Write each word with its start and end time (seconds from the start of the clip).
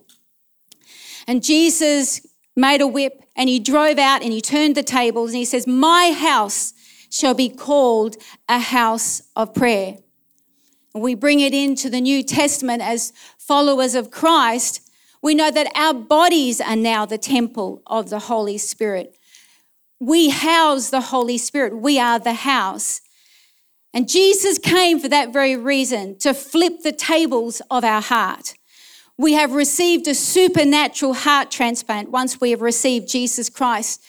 And 1.27 1.43
Jesus 1.43 2.25
made 2.55 2.81
a 2.81 2.87
whip 2.87 3.23
and 3.35 3.49
he 3.49 3.59
drove 3.59 3.97
out 3.97 4.21
and 4.21 4.31
he 4.31 4.41
turned 4.41 4.75
the 4.75 4.83
tables 4.83 5.31
and 5.31 5.37
he 5.37 5.45
says, 5.45 5.65
My 5.65 6.11
house 6.11 6.73
shall 7.09 7.33
be 7.33 7.49
called 7.49 8.17
a 8.47 8.59
house 8.59 9.21
of 9.35 9.53
prayer. 9.53 9.97
And 10.93 11.03
we 11.03 11.15
bring 11.15 11.39
it 11.39 11.53
into 11.53 11.89
the 11.89 12.01
New 12.01 12.23
Testament 12.23 12.81
as 12.81 13.13
followers 13.37 13.95
of 13.95 14.11
Christ. 14.11 14.89
We 15.21 15.33
know 15.33 15.49
that 15.49 15.71
our 15.75 15.93
bodies 15.93 16.61
are 16.61 16.75
now 16.75 17.05
the 17.05 17.17
temple 17.17 17.81
of 17.87 18.09
the 18.09 18.19
Holy 18.19 18.57
Spirit. 18.57 19.17
We 19.99 20.29
house 20.29 20.89
the 20.89 21.01
Holy 21.01 21.37
Spirit. 21.37 21.77
We 21.77 21.99
are 21.99 22.19
the 22.19 22.33
house. 22.33 23.01
And 23.93 24.09
Jesus 24.09 24.57
came 24.57 24.99
for 24.99 25.07
that 25.09 25.31
very 25.31 25.55
reason 25.55 26.17
to 26.19 26.33
flip 26.33 26.81
the 26.81 26.91
tables 26.91 27.61
of 27.69 27.83
our 27.83 28.01
heart. 28.01 28.55
We 29.17 29.33
have 29.33 29.53
received 29.53 30.07
a 30.07 30.15
supernatural 30.15 31.13
heart 31.13 31.51
transplant 31.51 32.09
once 32.09 32.41
we 32.41 32.49
have 32.51 32.61
received 32.61 33.07
Jesus 33.07 33.49
Christ 33.49 34.03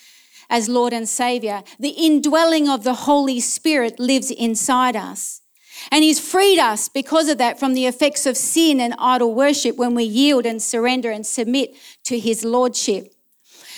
as 0.48 0.68
Lord 0.68 0.94
and 0.94 1.08
Savior. 1.08 1.62
The 1.78 1.90
indwelling 1.90 2.68
of 2.68 2.84
the 2.84 2.94
Holy 2.94 3.40
Spirit 3.40 4.00
lives 4.00 4.30
inside 4.30 4.96
us. 4.96 5.42
And 5.90 6.02
He's 6.02 6.18
freed 6.18 6.58
us 6.58 6.88
because 6.88 7.28
of 7.28 7.38
that 7.38 7.60
from 7.60 7.74
the 7.74 7.86
effects 7.86 8.24
of 8.24 8.36
sin 8.36 8.80
and 8.80 8.94
idol 8.98 9.34
worship 9.34 9.76
when 9.76 9.94
we 9.94 10.04
yield 10.04 10.46
and 10.46 10.62
surrender 10.62 11.10
and 11.10 11.26
submit 11.26 11.74
to 12.04 12.18
His 12.18 12.44
Lordship. 12.44 13.13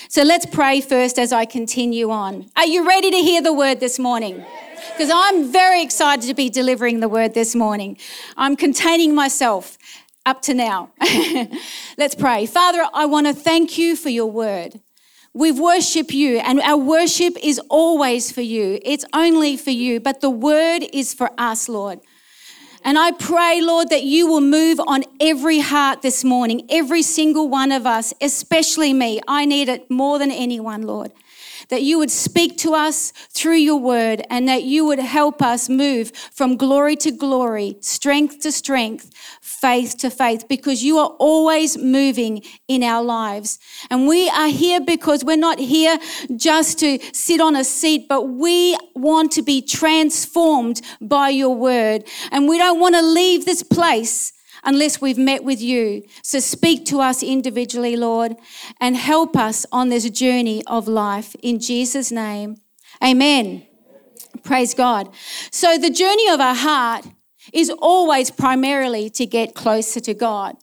So 0.09 0.23
let's 0.23 0.45
pray 0.45 0.79
first 0.79 1.19
as 1.19 1.33
I 1.33 1.43
continue 1.43 2.11
on. 2.11 2.49
Are 2.55 2.65
you 2.65 2.87
ready 2.87 3.11
to 3.11 3.17
hear 3.17 3.41
the 3.41 3.51
word 3.51 3.81
this 3.81 3.99
morning? 3.99 4.43
Because 4.93 5.11
I'm 5.13 5.51
very 5.51 5.83
excited 5.83 6.25
to 6.27 6.33
be 6.33 6.49
delivering 6.49 7.01
the 7.01 7.09
word 7.09 7.33
this 7.33 7.53
morning. 7.53 7.97
I'm 8.37 8.55
containing 8.55 9.13
myself 9.13 9.77
up 10.25 10.41
to 10.43 10.53
now. 10.53 10.91
let's 11.97 12.15
pray. 12.15 12.45
Father, 12.45 12.87
I 12.93 13.05
want 13.05 13.27
to 13.27 13.33
thank 13.33 13.77
you 13.77 13.97
for 13.97 14.07
your 14.07 14.31
word. 14.31 14.79
We 15.33 15.51
worship 15.51 16.13
you, 16.13 16.39
and 16.39 16.61
our 16.61 16.77
worship 16.77 17.35
is 17.43 17.59
always 17.69 18.31
for 18.31 18.41
you. 18.41 18.79
It's 18.83 19.05
only 19.13 19.57
for 19.57 19.71
you, 19.71 19.99
but 19.99 20.21
the 20.21 20.29
word 20.29 20.85
is 20.93 21.13
for 21.13 21.31
us, 21.37 21.67
Lord. 21.67 21.99
And 22.87 22.97
I 22.97 23.11
pray, 23.11 23.59
Lord, 23.59 23.89
that 23.89 24.03
you 24.03 24.27
will 24.27 24.39
move 24.39 24.79
on 24.87 25.03
every 25.19 25.59
heart 25.59 26.03
this 26.03 26.23
morning, 26.23 26.65
every 26.69 27.01
single 27.01 27.49
one 27.49 27.73
of 27.73 27.85
us, 27.85 28.13
especially 28.21 28.93
me. 28.93 29.19
I 29.27 29.43
need 29.43 29.67
it 29.67 29.91
more 29.91 30.17
than 30.17 30.31
anyone, 30.31 30.83
Lord 30.83 31.11
that 31.69 31.83
you 31.83 31.97
would 31.97 32.11
speak 32.11 32.57
to 32.59 32.73
us 32.73 33.11
through 33.31 33.55
your 33.55 33.79
word 33.79 34.23
and 34.29 34.47
that 34.47 34.63
you 34.63 34.85
would 34.85 34.99
help 34.99 35.41
us 35.41 35.69
move 35.69 36.11
from 36.33 36.57
glory 36.57 36.95
to 36.97 37.11
glory, 37.11 37.77
strength 37.81 38.39
to 38.41 38.51
strength, 38.51 39.11
faith 39.41 39.97
to 39.97 40.09
faith, 40.09 40.47
because 40.47 40.83
you 40.83 40.97
are 40.97 41.09
always 41.19 41.77
moving 41.77 42.41
in 42.67 42.83
our 42.83 43.03
lives. 43.03 43.59
And 43.89 44.07
we 44.07 44.29
are 44.29 44.49
here 44.49 44.79
because 44.79 45.23
we're 45.23 45.37
not 45.37 45.59
here 45.59 45.97
just 46.35 46.79
to 46.79 46.99
sit 47.13 47.41
on 47.41 47.55
a 47.55 47.63
seat, 47.63 48.07
but 48.07 48.23
we 48.23 48.77
want 48.95 49.31
to 49.33 49.41
be 49.41 49.61
transformed 49.61 50.81
by 51.01 51.29
your 51.29 51.55
word. 51.55 52.03
And 52.31 52.47
we 52.47 52.57
don't 52.57 52.79
want 52.79 52.95
to 52.95 53.01
leave 53.01 53.45
this 53.45 53.63
place 53.63 54.33
unless 54.63 55.01
we've 55.01 55.17
met 55.17 55.43
with 55.43 55.61
you. 55.61 56.03
So 56.23 56.39
speak 56.39 56.85
to 56.85 56.99
us 56.99 57.23
individually, 57.23 57.95
Lord, 57.95 58.35
and 58.79 58.95
help 58.95 59.35
us 59.37 59.65
on 59.71 59.89
this 59.89 60.09
journey 60.09 60.63
of 60.67 60.87
life. 60.87 61.35
In 61.41 61.59
Jesus' 61.59 62.11
name, 62.11 62.57
amen. 63.03 63.65
Praise 64.43 64.73
God. 64.73 65.09
So 65.51 65.77
the 65.77 65.89
journey 65.89 66.29
of 66.29 66.39
our 66.39 66.55
heart 66.55 67.05
is 67.53 67.69
always 67.69 68.31
primarily 68.31 69.09
to 69.11 69.25
get 69.25 69.55
closer 69.55 69.99
to 70.01 70.13
God. 70.13 70.57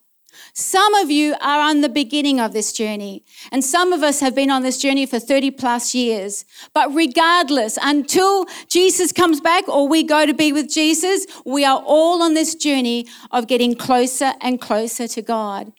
Some 0.57 0.95
of 0.95 1.11
you 1.11 1.35
are 1.41 1.59
on 1.59 1.81
the 1.81 1.89
beginning 1.89 2.39
of 2.39 2.53
this 2.53 2.73
journey, 2.73 3.25
and 3.51 3.65
some 3.65 3.93
of 3.93 4.05
us 4.05 4.21
have 4.21 4.37
been 4.37 4.51
on 4.51 4.63
this 4.63 4.79
journey 4.79 5.05
for 5.05 5.19
30 5.19 5.51
plus 5.51 5.97
years. 5.97 6.45
But 6.73 6.95
regardless, 6.95 7.77
until 7.83 8.47
Jesus 8.69 9.11
comes 9.11 9.41
back 9.41 9.69
or 9.69 9.89
we 9.89 10.05
go 10.05 10.25
to 10.27 10.33
be 10.33 10.53
with 10.53 10.71
Jesus, 10.71 11.27
we 11.45 11.65
are 11.65 11.83
all 11.85 12.23
on 12.23 12.35
this 12.35 12.55
journey 12.55 13.09
of 13.33 13.49
getting 13.49 13.75
closer 13.75 14.35
and 14.41 14.61
closer 14.61 15.09
to 15.09 15.23
God. 15.23 15.73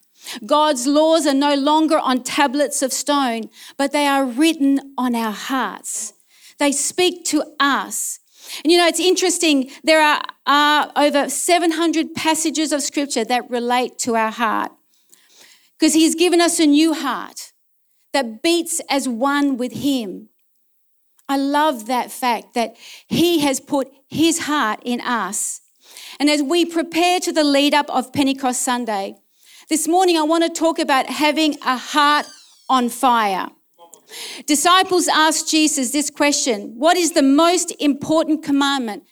God's 0.44 0.86
laws 0.86 1.26
are 1.26 1.32
no 1.32 1.54
longer 1.54 1.98
on 1.98 2.22
tablets 2.22 2.82
of 2.82 2.92
stone, 2.92 3.48
but 3.78 3.92
they 3.92 4.06
are 4.06 4.26
written 4.26 4.92
on 4.98 5.14
our 5.14 5.32
hearts. 5.32 6.12
They 6.58 6.72
speak 6.72 7.24
to 7.26 7.44
us. 7.58 8.20
And 8.64 8.72
you 8.72 8.78
know, 8.78 8.86
it's 8.86 9.00
interesting, 9.00 9.70
there 9.84 10.00
are, 10.00 10.22
are 10.46 10.92
over 10.96 11.28
700 11.28 12.14
passages 12.14 12.72
of 12.72 12.82
scripture 12.82 13.24
that 13.24 13.50
relate 13.50 13.98
to 14.00 14.16
our 14.16 14.30
heart 14.30 14.72
because 15.78 15.94
He's 15.94 16.14
given 16.14 16.40
us 16.40 16.58
a 16.58 16.66
new 16.66 16.94
heart 16.94 17.52
that 18.12 18.42
beats 18.42 18.80
as 18.88 19.08
one 19.08 19.56
with 19.56 19.72
Him. 19.72 20.28
I 21.28 21.36
love 21.36 21.86
that 21.86 22.10
fact 22.10 22.54
that 22.54 22.76
He 23.06 23.40
has 23.40 23.60
put 23.60 23.90
His 24.08 24.40
heart 24.40 24.80
in 24.84 25.00
us. 25.00 25.60
And 26.18 26.30
as 26.30 26.42
we 26.42 26.64
prepare 26.64 27.20
to 27.20 27.32
the 27.32 27.44
lead 27.44 27.74
up 27.74 27.90
of 27.90 28.12
Pentecost 28.12 28.62
Sunday, 28.62 29.16
this 29.68 29.88
morning 29.88 30.16
I 30.16 30.22
want 30.22 30.44
to 30.44 30.50
talk 30.50 30.78
about 30.78 31.06
having 31.06 31.56
a 31.64 31.76
heart 31.76 32.26
on 32.68 32.88
fire. 32.88 33.48
Disciples 34.46 35.08
asked 35.08 35.50
Jesus 35.50 35.90
this 35.90 36.10
question 36.10 36.74
What 36.76 36.96
is 36.96 37.12
the 37.12 37.22
most 37.22 37.72
important 37.78 38.42
commandment? 38.42 39.04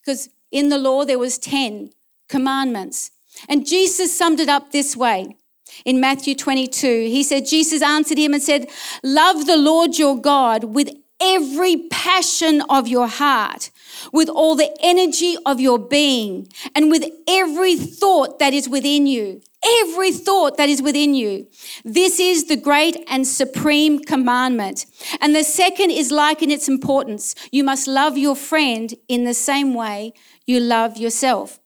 Because 0.00 0.28
in 0.50 0.68
the 0.68 0.78
law 0.78 1.04
there 1.04 1.18
was 1.18 1.38
10 1.38 1.90
commandments. 2.28 3.10
And 3.48 3.66
Jesus 3.66 4.16
summed 4.16 4.40
it 4.40 4.48
up 4.48 4.70
this 4.70 4.96
way. 4.96 5.36
In 5.84 5.98
Matthew 5.98 6.34
22, 6.34 6.86
he 6.86 7.22
said, 7.22 7.46
Jesus 7.46 7.82
answered 7.82 8.18
him 8.18 8.32
and 8.32 8.42
said, 8.42 8.68
Love 9.02 9.46
the 9.46 9.56
Lord 9.56 9.98
your 9.98 10.16
God 10.16 10.64
with 10.64 10.90
every 11.20 11.88
passion 11.88 12.62
of 12.68 12.86
your 12.86 13.08
heart, 13.08 13.70
with 14.12 14.28
all 14.28 14.54
the 14.54 14.76
energy 14.80 15.36
of 15.46 15.60
your 15.60 15.78
being, 15.78 16.48
and 16.74 16.90
with 16.90 17.04
every 17.26 17.76
thought 17.76 18.38
that 18.38 18.52
is 18.52 18.68
within 18.68 19.06
you 19.06 19.42
every 19.82 20.12
thought 20.12 20.56
that 20.56 20.68
is 20.68 20.82
within 20.82 21.14
you. 21.14 21.46
This 21.84 22.20
is 22.20 22.46
the 22.46 22.56
great 22.56 22.96
and 23.08 23.26
supreme 23.26 23.98
commandment. 24.00 24.86
And 25.20 25.34
the 25.34 25.44
second 25.44 25.90
is 25.90 26.10
like 26.10 26.42
in 26.42 26.50
its 26.50 26.68
importance. 26.68 27.34
You 27.50 27.64
must 27.64 27.88
love 27.88 28.18
your 28.18 28.36
friend 28.36 28.94
in 29.08 29.24
the 29.24 29.34
same 29.34 29.74
way 29.74 30.12
you 30.46 30.60
love 30.60 30.96
yourself. 30.96 31.60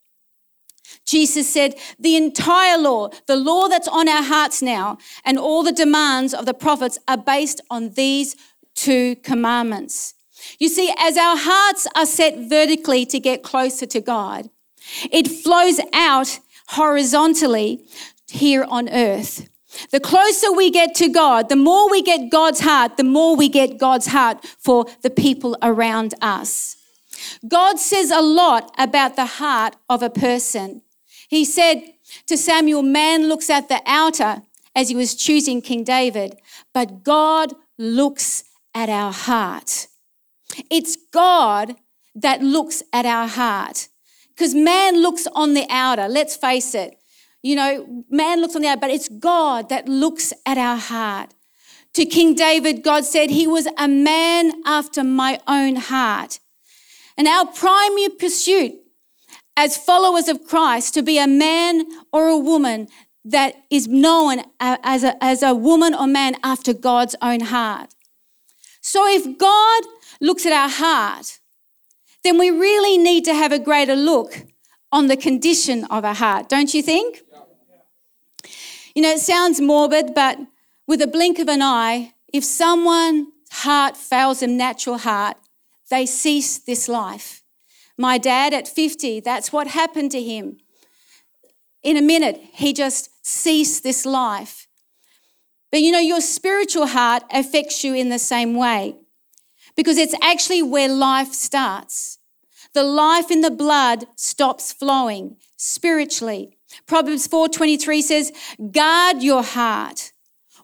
Jesus 1.05 1.49
said, 1.49 1.75
the 1.99 2.17
entire 2.17 2.79
law, 2.79 3.09
the 3.27 3.37
law 3.37 3.69
that's 3.69 3.89
on 3.89 4.09
our 4.09 4.23
hearts 4.23 4.63
now, 4.63 4.99
and 5.25 5.39
all 5.39 5.63
the 5.63 5.73
demands 5.73 6.35
of 6.35 6.47
the 6.47 6.55
prophets 6.55 6.99
are 7.09 7.17
based 7.17 7.61
on 7.71 7.91
these 7.91 8.37
two 8.75 9.17
commandments. 9.17 10.15
You 10.59 10.69
see, 10.69 10.93
as 10.99 11.17
our 11.17 11.37
hearts 11.37 11.87
are 11.97 12.07
set 12.07 12.39
vertically 12.39 13.05
to 13.07 13.19
get 13.19 13.43
closer 13.43 13.87
to 13.87 14.01
God, 14.01 14.51
it 15.11 15.29
flows 15.29 15.81
out 15.93 16.41
horizontally 16.69 17.87
here 18.29 18.65
on 18.69 18.89
earth. 18.89 19.49
The 19.91 20.01
closer 20.01 20.53
we 20.53 20.71
get 20.71 20.95
to 20.97 21.09
God, 21.09 21.49
the 21.49 21.57
more 21.57 21.91
we 21.91 22.03
get 22.03 22.31
God's 22.31 22.61
heart, 22.61 22.97
the 22.97 23.05
more 23.05 23.37
we 23.37 23.49
get 23.49 23.79
God's 23.79 24.07
heart 24.07 24.45
for 24.59 24.87
the 25.03 25.11
people 25.11 25.57
around 25.63 26.15
us. 26.21 26.77
God 27.47 27.79
says 27.79 28.11
a 28.11 28.23
lot 28.23 28.75
about 28.79 29.17
the 29.17 29.27
heart 29.27 29.77
of 29.89 30.03
a 30.03 30.11
person. 30.11 30.83
He 31.29 31.45
said 31.45 31.83
to 32.27 32.37
Samuel, 32.37 32.83
Man 32.83 33.29
looks 33.29 33.51
at 33.51 33.69
the 33.69 33.83
outer 33.85 34.43
as 34.75 34.89
he 34.89 34.97
was 34.97 35.15
choosing 35.15 35.61
King 35.61 35.85
David, 35.85 36.37
but 36.73 37.03
God 37.03 37.55
looks 37.77 38.45
at 38.75 38.89
our 38.89 39.13
heart. 39.13 39.89
It's 40.71 40.97
God 41.13 41.77
that 42.15 42.43
looks 42.43 42.83
at 42.93 43.05
our 43.05 43.29
heart. 43.29 43.89
Because 44.39 44.55
man 44.55 45.03
looks 45.03 45.27
on 45.35 45.55
the 45.55 45.67
outer, 45.69 46.07
let's 46.07 46.37
face 46.37 46.73
it. 46.73 47.03
You 47.43 47.57
know, 47.57 48.05
man 48.09 48.41
looks 48.41 48.55
on 48.55 48.63
the 48.63 48.69
outer, 48.69 48.81
but 48.81 48.91
it's 48.91 49.09
God 49.09 49.69
that 49.69 49.89
looks 49.89 50.33
at 50.47 50.57
our 50.57 50.77
heart. 50.77 51.35
To 51.95 52.05
King 52.05 52.37
David, 52.37 52.85
God 52.85 53.05
said, 53.05 53.31
He 53.31 53.49
was 53.49 53.67
a 53.77 53.89
man 53.89 54.53
after 54.65 55.03
my 55.03 55.41
own 55.49 55.75
heart. 55.75 56.39
And 57.17 57.27
our 57.27 57.47
primary 57.47 58.11
pursuit 58.11 58.75
as 59.57 59.77
followers 59.77 60.29
of 60.29 60.47
Christ 60.47 60.95
to 60.95 61.03
be 61.03 61.19
a 61.19 61.27
man 61.27 61.85
or 62.13 62.29
a 62.29 62.39
woman 62.39 62.87
that 63.25 63.57
is 63.71 63.89
known 63.89 64.43
as 64.61 65.03
a, 65.03 65.23
as 65.23 65.43
a 65.43 65.53
woman 65.53 65.95
or 65.95 66.07
man 66.07 66.37
after 66.45 66.73
God's 66.73 67.17
own 67.21 67.41
heart. 67.41 67.93
So 68.81 69.05
if 69.09 69.37
God 69.37 69.83
looks 70.21 70.47
at 70.47 70.53
our 70.53 70.69
heart, 70.69 71.38
then 72.25 72.39
we 72.39 72.51
really 72.51 72.99
need 72.99 73.25
to 73.25 73.35
have 73.35 73.53
a 73.53 73.59
greater 73.59 73.97
look 73.97 74.45
on 74.91 75.07
the 75.07 75.17
condition 75.17 75.85
of 75.85 76.05
our 76.05 76.15
heart, 76.15 76.49
don't 76.49 76.75
you 76.75 76.83
think? 76.83 77.23
You 78.95 79.03
know, 79.03 79.11
it 79.11 79.21
sounds 79.21 79.61
morbid, 79.61 80.15
but 80.15 80.39
with 80.87 81.01
a 81.03 81.07
blink 81.07 81.39
of 81.39 81.49
an 81.49 81.63
eye, 81.63 82.15
if 82.33 82.45
someone's 82.45 83.29
heart 83.51 83.97
fails 83.97 84.41
them 84.41 84.57
natural 84.57 84.99
heart, 84.99 85.37
they 85.91 86.07
cease 86.07 86.59
this 86.59 86.89
life. 86.89 87.43
My 87.97 88.19
dad 88.19 88.55
at 88.55 88.69
50, 88.69 89.21
that's 89.21 89.53
what 89.53 89.69
happened 89.69 90.11
to 90.13 90.23
him. 90.23 90.59
In 91.83 91.97
a 91.97 92.03
minute, 92.03 92.41
he 92.53 92.73
just 92.73 93.11
ceased 93.25 93.83
this 93.83 94.05
life. 94.05 94.67
But 95.71 95.81
you 95.81 95.93
know, 95.93 95.99
your 95.99 96.21
spiritual 96.21 96.89
heart 96.89 97.23
affects 97.33 97.85
you 97.85 97.95
in 97.95 98.09
the 98.09 98.19
same 98.19 98.55
way 98.55 98.97
because 99.79 99.97
it's 99.97 100.15
actually 100.21 100.61
where 100.61 100.89
life 100.89 101.33
starts. 101.33 102.19
The 102.75 102.83
life 102.83 103.31
in 103.31 103.43
the 103.43 103.51
blood 103.51 104.07
stops 104.17 104.73
flowing 104.73 105.37
spiritually. 105.57 106.59
Proverbs 106.85 107.29
4:23 107.29 108.03
says, 108.03 108.33
"Guard 108.73 109.23
your 109.23 109.45
heart 109.45 110.11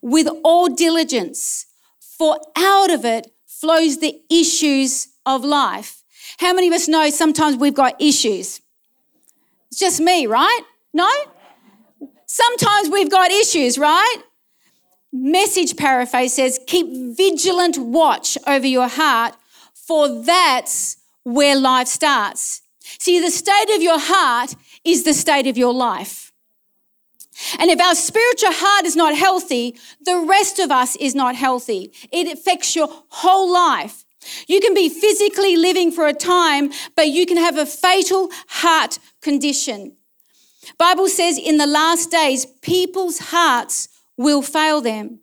with 0.02 0.26
all 0.42 0.66
diligence, 0.66 1.66
for 2.00 2.40
out 2.56 2.90
of 2.90 3.04
it 3.04 3.32
flows 3.46 3.98
the 3.98 4.20
issues 4.28 5.06
of 5.24 5.44
life." 5.44 6.02
How 6.38 6.52
many 6.52 6.66
of 6.66 6.74
us 6.74 6.88
know 6.88 7.08
sometimes 7.10 7.54
we've 7.54 7.72
got 7.72 7.94
issues? 8.02 8.60
It's 9.70 9.78
just 9.78 10.00
me, 10.00 10.26
right? 10.26 10.62
No? 10.92 11.08
Sometimes 12.26 12.88
we've 12.88 13.10
got 13.10 13.30
issues, 13.30 13.78
right? 13.78 14.18
Message 15.16 15.76
paraphrase 15.76 16.34
says, 16.34 16.58
keep 16.66 16.88
vigilant 17.16 17.78
watch 17.78 18.36
over 18.48 18.66
your 18.66 18.88
heart, 18.88 19.36
for 19.72 20.08
that's 20.08 20.96
where 21.22 21.54
life 21.54 21.86
starts. 21.86 22.62
See, 22.98 23.20
the 23.20 23.30
state 23.30 23.70
of 23.76 23.80
your 23.80 24.00
heart 24.00 24.56
is 24.82 25.04
the 25.04 25.14
state 25.14 25.46
of 25.46 25.56
your 25.56 25.72
life. 25.72 26.32
And 27.60 27.70
if 27.70 27.80
our 27.80 27.94
spiritual 27.94 28.52
heart 28.52 28.86
is 28.86 28.96
not 28.96 29.14
healthy, 29.14 29.76
the 30.04 30.18
rest 30.18 30.58
of 30.58 30.72
us 30.72 30.96
is 30.96 31.14
not 31.14 31.36
healthy. 31.36 31.92
It 32.10 32.26
affects 32.26 32.74
your 32.74 32.88
whole 33.08 33.52
life. 33.52 34.04
You 34.48 34.58
can 34.58 34.74
be 34.74 34.88
physically 34.88 35.56
living 35.56 35.92
for 35.92 36.08
a 36.08 36.12
time, 36.12 36.72
but 36.96 37.06
you 37.06 37.24
can 37.24 37.36
have 37.36 37.56
a 37.56 37.66
fatal 37.66 38.30
heart 38.48 38.98
condition. 39.22 39.96
Bible 40.76 41.06
says 41.06 41.38
in 41.38 41.58
the 41.58 41.66
last 41.68 42.10
days 42.10 42.46
people's 42.62 43.18
hearts 43.18 43.88
will 44.16 44.42
fail 44.42 44.80
them. 44.80 45.20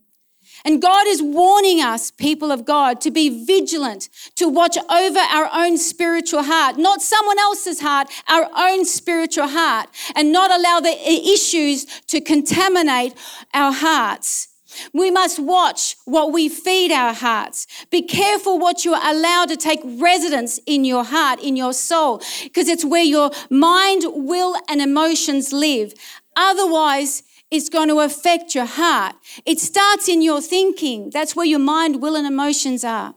And 0.64 0.82
God 0.82 1.08
is 1.08 1.22
warning 1.24 1.82
us, 1.82 2.12
people 2.12 2.52
of 2.52 2.66
God, 2.66 3.02
to 3.02 3.12
be 3.12 3.46
vigilant, 3.46 4.10
to 4.36 4.48
watch 4.48 4.78
over 4.78 5.20
our 5.20 5.50
own 5.54 5.78
spiritual 5.78 6.44
heart, 6.44 6.78
not 6.78 7.02
someone 7.02 7.40
else's 7.40 7.80
heart, 7.80 8.10
our 8.28 8.48
own 8.56 8.86
spiritual 8.86 9.48
heart, 9.48 9.90
and 10.16 10.32
not 10.32 10.52
allow 10.52 10.80
the 10.80 10.96
issues 11.10 11.86
to 12.08 12.22
contaminate 12.22 13.16
our 13.54 13.72
hearts. 13.72 14.50
We 14.94 15.12
must 15.12 15.40
watch 15.40 15.98
what 16.06 16.32
we 16.32 16.48
feed 16.48 16.92
our 16.92 17.14
hearts. 17.14 17.68
Be 17.90 18.02
careful 18.02 18.58
what 18.58 18.86
you 18.86 18.94
allow 18.94 19.46
to 19.46 19.58
take 19.58 19.82
residence 19.84 20.60
in 20.66 20.86
your 20.86 21.04
heart, 21.04 21.42
in 21.42 21.56
your 21.56 21.74
soul, 21.74 22.22
because 22.44 22.70
it's 22.70 22.86
where 22.86 23.04
your 23.04 23.32
mind, 23.50 24.04
will, 24.06 24.56
and 24.70 24.82
emotions 24.82 25.52
live. 25.52 25.94
Otherwise, 26.36 27.24
it's 27.52 27.70
going 27.70 27.90
to 27.90 28.00
affect 28.00 28.56
your 28.56 28.66
heart. 28.66 29.16
It 29.46 29.60
starts 29.60 30.08
in 30.08 30.22
your 30.22 30.42
thinking. 30.42 31.10
That's 31.12 31.36
where 31.36 31.46
your 31.46 31.60
mind, 31.60 32.02
will, 32.02 32.16
and 32.16 32.26
emotions 32.26 32.84
are. 32.84 33.14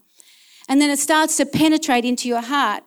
And 0.68 0.80
then 0.80 0.90
it 0.90 0.98
starts 0.98 1.36
to 1.36 1.46
penetrate 1.46 2.04
into 2.04 2.28
your 2.28 2.40
heart. 2.40 2.82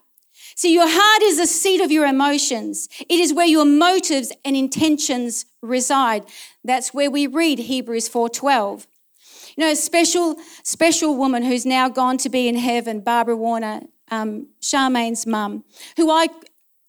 See, 0.56 0.74
your 0.74 0.88
heart 0.90 1.22
is 1.22 1.38
the 1.38 1.48
seat 1.48 1.82
of 1.82 1.92
your 1.92 2.06
emotions. 2.06 2.90
It 3.08 3.20
is 3.20 3.34
where 3.34 3.46
your 3.46 3.66
motives 3.66 4.34
and 4.44 4.56
intentions 4.56 5.46
reside. 5.62 6.26
That's 6.64 6.94
where 6.94 7.12
we 7.12 7.28
read 7.28 7.60
Hebrews 7.60 8.10
4:12. 8.10 8.88
You 9.56 9.64
know, 9.64 9.72
a 9.72 9.76
special, 9.76 10.36
special 10.64 11.16
woman 11.16 11.44
who's 11.44 11.66
now 11.66 11.90
gone 11.90 12.18
to 12.18 12.30
be 12.30 12.48
in 12.48 12.56
heaven, 12.56 13.02
Barbara 13.02 13.36
Warner, 13.36 13.82
um, 14.10 14.48
Charmaine's 14.60 15.26
mum, 15.26 15.64
who 15.96 16.10
I 16.10 16.28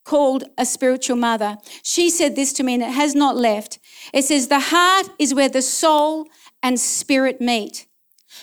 called 0.09 0.45
a 0.57 0.65
spiritual 0.65 1.17
mother. 1.17 1.59
She 1.83 2.09
said 2.09 2.35
this 2.35 2.55
to 2.55 2.63
me, 2.63 2.75
and 2.75 2.83
it 2.83 2.93
has 2.93 3.15
not 3.15 3.37
left. 3.37 3.79
It 4.15 4.25
says, 4.25 4.49
The 4.49 4.59
heart 4.75 5.11
is 5.19 5.35
where 5.35 5.51
the 5.51 5.61
soul 5.61 6.27
and 6.63 6.81
spirit 6.81 7.41
meet. 7.43 7.87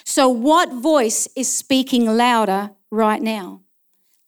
So, 0.04 0.30
what 0.30 0.72
voice 0.72 1.28
is 1.36 1.52
speaking 1.52 2.06
louder 2.06 2.72
right 2.92 3.22
now? 3.22 3.62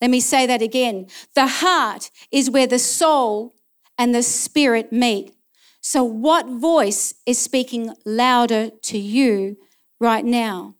Let 0.00 0.10
me 0.10 0.20
say 0.20 0.46
that 0.46 0.62
again. 0.62 1.06
The 1.34 1.46
heart 1.46 2.10
is 2.32 2.50
where 2.50 2.66
the 2.66 2.78
soul 2.80 3.54
and 3.96 4.12
the 4.12 4.24
spirit 4.24 4.92
meet. 4.92 5.32
So, 5.80 6.02
what 6.02 6.46
voice 6.48 7.14
is 7.24 7.38
speaking 7.38 7.94
louder 8.04 8.70
to 8.82 8.98
you 8.98 9.58
right 10.00 10.24
now? 10.24 10.74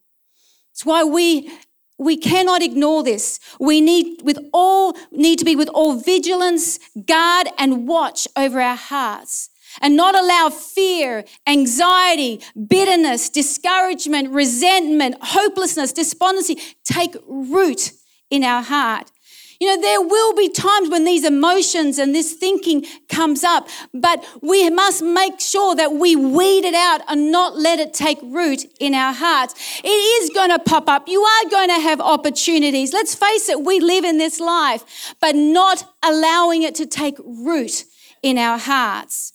It's 0.72 0.84
why 0.84 1.04
we 1.04 1.50
we 1.98 2.16
cannot 2.16 2.62
ignore 2.62 3.02
this. 3.02 3.40
We 3.58 3.80
need 3.80 4.22
with 4.22 4.38
all 4.52 4.96
need 5.10 5.38
to 5.40 5.44
be 5.44 5.56
with 5.56 5.68
all 5.70 5.98
vigilance, 5.98 6.78
guard 7.06 7.48
and 7.58 7.88
watch 7.88 8.28
over 8.36 8.60
our 8.60 8.76
hearts 8.76 9.50
and 9.80 9.96
not 9.96 10.14
allow 10.14 10.48
fear, 10.48 11.24
anxiety, 11.46 12.40
bitterness, 12.68 13.28
discouragement, 13.28 14.30
resentment, 14.30 15.16
hopelessness, 15.20 15.92
despondency 15.92 16.56
take 16.84 17.14
root 17.26 17.92
in 18.30 18.44
our 18.44 18.62
heart. 18.62 19.10
You 19.60 19.74
know, 19.74 19.82
there 19.82 20.00
will 20.00 20.34
be 20.34 20.48
times 20.48 20.88
when 20.88 21.04
these 21.04 21.24
emotions 21.24 21.98
and 21.98 22.14
this 22.14 22.32
thinking 22.32 22.86
comes 23.08 23.42
up, 23.42 23.68
but 23.92 24.24
we 24.40 24.70
must 24.70 25.02
make 25.02 25.40
sure 25.40 25.74
that 25.74 25.94
we 25.94 26.14
weed 26.14 26.64
it 26.64 26.74
out 26.74 27.00
and 27.08 27.32
not 27.32 27.56
let 27.56 27.80
it 27.80 27.92
take 27.92 28.18
root 28.22 28.64
in 28.78 28.94
our 28.94 29.12
hearts. 29.12 29.54
It 29.82 29.88
is 29.88 30.30
going 30.30 30.50
to 30.50 30.60
pop 30.60 30.88
up. 30.88 31.08
You 31.08 31.22
are 31.22 31.50
going 31.50 31.70
to 31.70 31.80
have 31.80 32.00
opportunities. 32.00 32.92
Let's 32.92 33.16
face 33.16 33.48
it, 33.48 33.64
we 33.64 33.80
live 33.80 34.04
in 34.04 34.18
this 34.18 34.38
life, 34.38 35.14
but 35.20 35.34
not 35.34 35.92
allowing 36.04 36.62
it 36.62 36.76
to 36.76 36.86
take 36.86 37.16
root 37.18 37.84
in 38.22 38.38
our 38.38 38.58
hearts. 38.58 39.32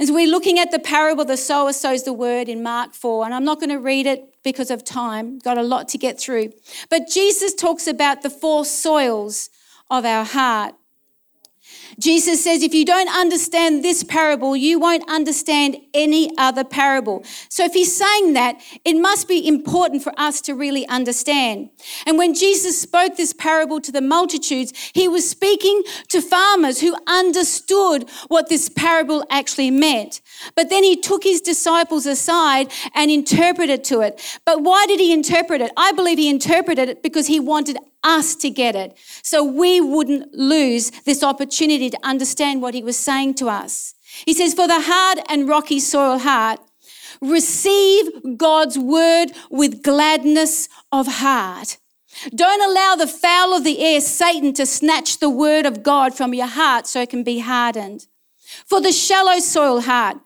As 0.00 0.10
we're 0.10 0.26
looking 0.26 0.58
at 0.58 0.70
the 0.70 0.78
parable, 0.78 1.26
the 1.26 1.36
sower 1.36 1.74
sows 1.74 2.04
the 2.04 2.14
word 2.14 2.48
in 2.48 2.62
Mark 2.62 2.94
4, 2.94 3.26
and 3.26 3.34
I'm 3.34 3.44
not 3.44 3.60
going 3.60 3.68
to 3.68 3.78
read 3.78 4.06
it 4.06 4.34
because 4.42 4.70
of 4.70 4.82
time, 4.82 5.38
got 5.40 5.58
a 5.58 5.62
lot 5.62 5.90
to 5.90 5.98
get 5.98 6.18
through. 6.18 6.54
But 6.88 7.06
Jesus 7.06 7.52
talks 7.52 7.86
about 7.86 8.22
the 8.22 8.30
four 8.30 8.64
soils 8.64 9.50
of 9.90 10.06
our 10.06 10.24
heart. 10.24 10.74
Jesus 12.00 12.42
says, 12.42 12.62
if 12.62 12.72
you 12.72 12.86
don't 12.86 13.14
understand 13.14 13.84
this 13.84 14.02
parable, 14.02 14.56
you 14.56 14.80
won't 14.80 15.08
understand 15.08 15.76
any 15.92 16.30
other 16.38 16.64
parable. 16.64 17.22
So 17.50 17.64
if 17.64 17.74
he's 17.74 17.94
saying 17.94 18.32
that, 18.32 18.60
it 18.84 18.94
must 18.94 19.28
be 19.28 19.46
important 19.46 20.02
for 20.02 20.12
us 20.16 20.40
to 20.42 20.54
really 20.54 20.88
understand. 20.88 21.68
And 22.06 22.16
when 22.16 22.32
Jesus 22.32 22.80
spoke 22.80 23.16
this 23.16 23.34
parable 23.34 23.80
to 23.82 23.92
the 23.92 24.00
multitudes, 24.00 24.72
he 24.94 25.08
was 25.08 25.28
speaking 25.28 25.82
to 26.08 26.22
farmers 26.22 26.80
who 26.80 26.96
understood 27.06 28.08
what 28.28 28.48
this 28.48 28.70
parable 28.70 29.24
actually 29.28 29.70
meant. 29.70 30.22
But 30.56 30.70
then 30.70 30.82
he 30.82 30.96
took 30.96 31.22
his 31.22 31.42
disciples 31.42 32.06
aside 32.06 32.72
and 32.94 33.10
interpreted 33.10 33.84
to 33.84 34.00
it. 34.00 34.40
But 34.46 34.62
why 34.62 34.86
did 34.86 35.00
he 35.00 35.12
interpret 35.12 35.60
it? 35.60 35.70
I 35.76 35.92
believe 35.92 36.16
he 36.16 36.30
interpreted 36.30 36.88
it 36.88 37.02
because 37.02 37.26
he 37.26 37.40
wanted 37.40 37.76
us 38.02 38.34
to 38.36 38.50
get 38.50 38.74
it 38.74 38.96
so 39.22 39.44
we 39.44 39.80
wouldn't 39.80 40.32
lose 40.34 40.90
this 41.04 41.22
opportunity 41.22 41.90
to 41.90 41.98
understand 42.02 42.62
what 42.62 42.74
he 42.74 42.82
was 42.82 42.96
saying 42.96 43.34
to 43.34 43.48
us. 43.48 43.94
He 44.26 44.34
says, 44.34 44.54
For 44.54 44.66
the 44.66 44.80
hard 44.80 45.20
and 45.28 45.48
rocky 45.48 45.80
soil 45.80 46.18
heart, 46.18 46.60
receive 47.20 48.36
God's 48.36 48.78
word 48.78 49.32
with 49.50 49.82
gladness 49.82 50.68
of 50.90 51.06
heart. 51.06 51.78
Don't 52.34 52.62
allow 52.62 52.96
the 52.96 53.06
fowl 53.06 53.54
of 53.54 53.64
the 53.64 53.80
air, 53.80 54.00
Satan, 54.00 54.52
to 54.54 54.66
snatch 54.66 55.18
the 55.18 55.30
word 55.30 55.64
of 55.64 55.82
God 55.82 56.14
from 56.14 56.34
your 56.34 56.46
heart 56.46 56.86
so 56.86 57.00
it 57.00 57.10
can 57.10 57.22
be 57.22 57.38
hardened. 57.38 58.06
For 58.66 58.80
the 58.80 58.92
shallow 58.92 59.38
soil 59.38 59.82
heart, 59.82 60.18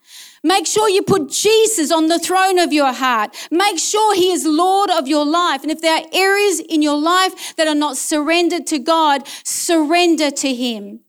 Make 0.44 0.66
sure 0.66 0.90
you 0.90 1.02
put 1.02 1.30
Jesus 1.30 1.90
on 1.90 2.08
the 2.08 2.18
throne 2.18 2.58
of 2.58 2.70
your 2.70 2.92
heart. 2.92 3.34
Make 3.50 3.78
sure 3.78 4.14
He 4.14 4.30
is 4.30 4.44
Lord 4.44 4.90
of 4.90 5.08
your 5.08 5.24
life. 5.24 5.62
And 5.62 5.72
if 5.72 5.80
there 5.80 5.96
are 5.96 6.06
areas 6.12 6.60
in 6.60 6.82
your 6.82 6.98
life 6.98 7.56
that 7.56 7.66
are 7.66 7.74
not 7.74 7.96
surrendered 7.96 8.66
to 8.68 8.78
God, 8.78 9.26
surrender 9.42 10.30
to 10.30 10.54
Him. 10.54 11.00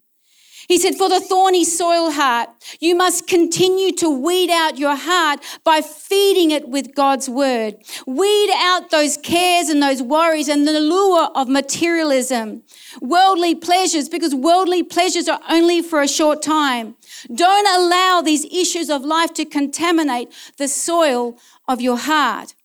He 0.68 0.80
said, 0.80 0.96
For 0.96 1.10
the 1.10 1.20
thorny 1.20 1.64
soil 1.64 2.12
heart, 2.12 2.50
you 2.80 2.96
must 2.96 3.28
continue 3.28 3.92
to 3.98 4.10
weed 4.10 4.50
out 4.50 4.78
your 4.78 4.96
heart 4.96 5.44
by 5.64 5.82
feeding 5.82 6.52
it 6.52 6.70
with 6.70 6.96
God's 6.96 7.30
word. 7.30 7.76
Weed 8.08 8.52
out 8.56 8.90
those 8.90 9.18
cares 9.18 9.70
and 9.70 9.82
those 9.82 10.02
worries 10.02 10.48
and 10.48 10.68
the 10.68 10.80
lure 10.80 11.30
of 11.36 11.48
materialism, 11.48 12.64
worldly 13.02 13.54
pleasures, 13.54 14.10
because 14.10 14.34
worldly 14.34 14.82
pleasures 14.82 15.28
are 15.28 15.42
only 15.50 15.82
for 15.82 16.02
a 16.02 16.08
short 16.08 16.42
time. 16.42 16.96
Don't 17.34 17.68
allow 17.68 18.22
these 18.22 18.46
issues 18.46 18.90
of 18.90 19.04
life 19.04 19.34
to 19.36 19.46
contaminate 19.46 20.32
the 20.58 20.68
soil 20.68 21.38
of 21.68 21.82
your 21.82 21.98
heart. 21.98 22.56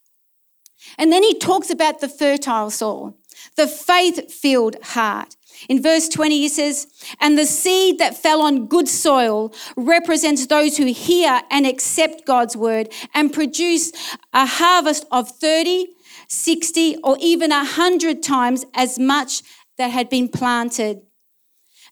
And 0.99 1.13
then 1.13 1.23
he 1.23 1.39
talks 1.39 1.71
about 1.71 2.01
the 2.01 2.09
fertile 2.09 2.71
soil, 2.71 3.17
the 3.57 3.67
faith 3.67 4.33
filled 4.33 4.77
heart. 4.83 5.37
In 5.69 5.83
verse 5.83 6.09
20, 6.09 6.39
he 6.39 6.49
says, 6.49 6.87
And 7.21 7.37
the 7.37 7.45
seed 7.45 7.99
that 7.99 8.17
fell 8.17 8.41
on 8.41 8.67
good 8.67 8.89
soil 8.89 9.53
represents 9.77 10.47
those 10.47 10.77
who 10.77 10.87
hear 10.87 11.43
and 11.51 11.67
accept 11.67 12.27
God's 12.27 12.57
word 12.57 12.93
and 13.15 13.33
produce 13.33 13.93
a 14.33 14.47
harvest 14.47 15.05
of 15.11 15.29
30, 15.29 15.89
60, 16.29 16.97
or 17.05 17.17
even 17.21 17.51
100 17.51 18.23
times 18.23 18.65
as 18.75 18.99
much 18.99 19.43
that 19.77 19.91
had 19.91 20.09
been 20.09 20.29
planted. 20.29 21.03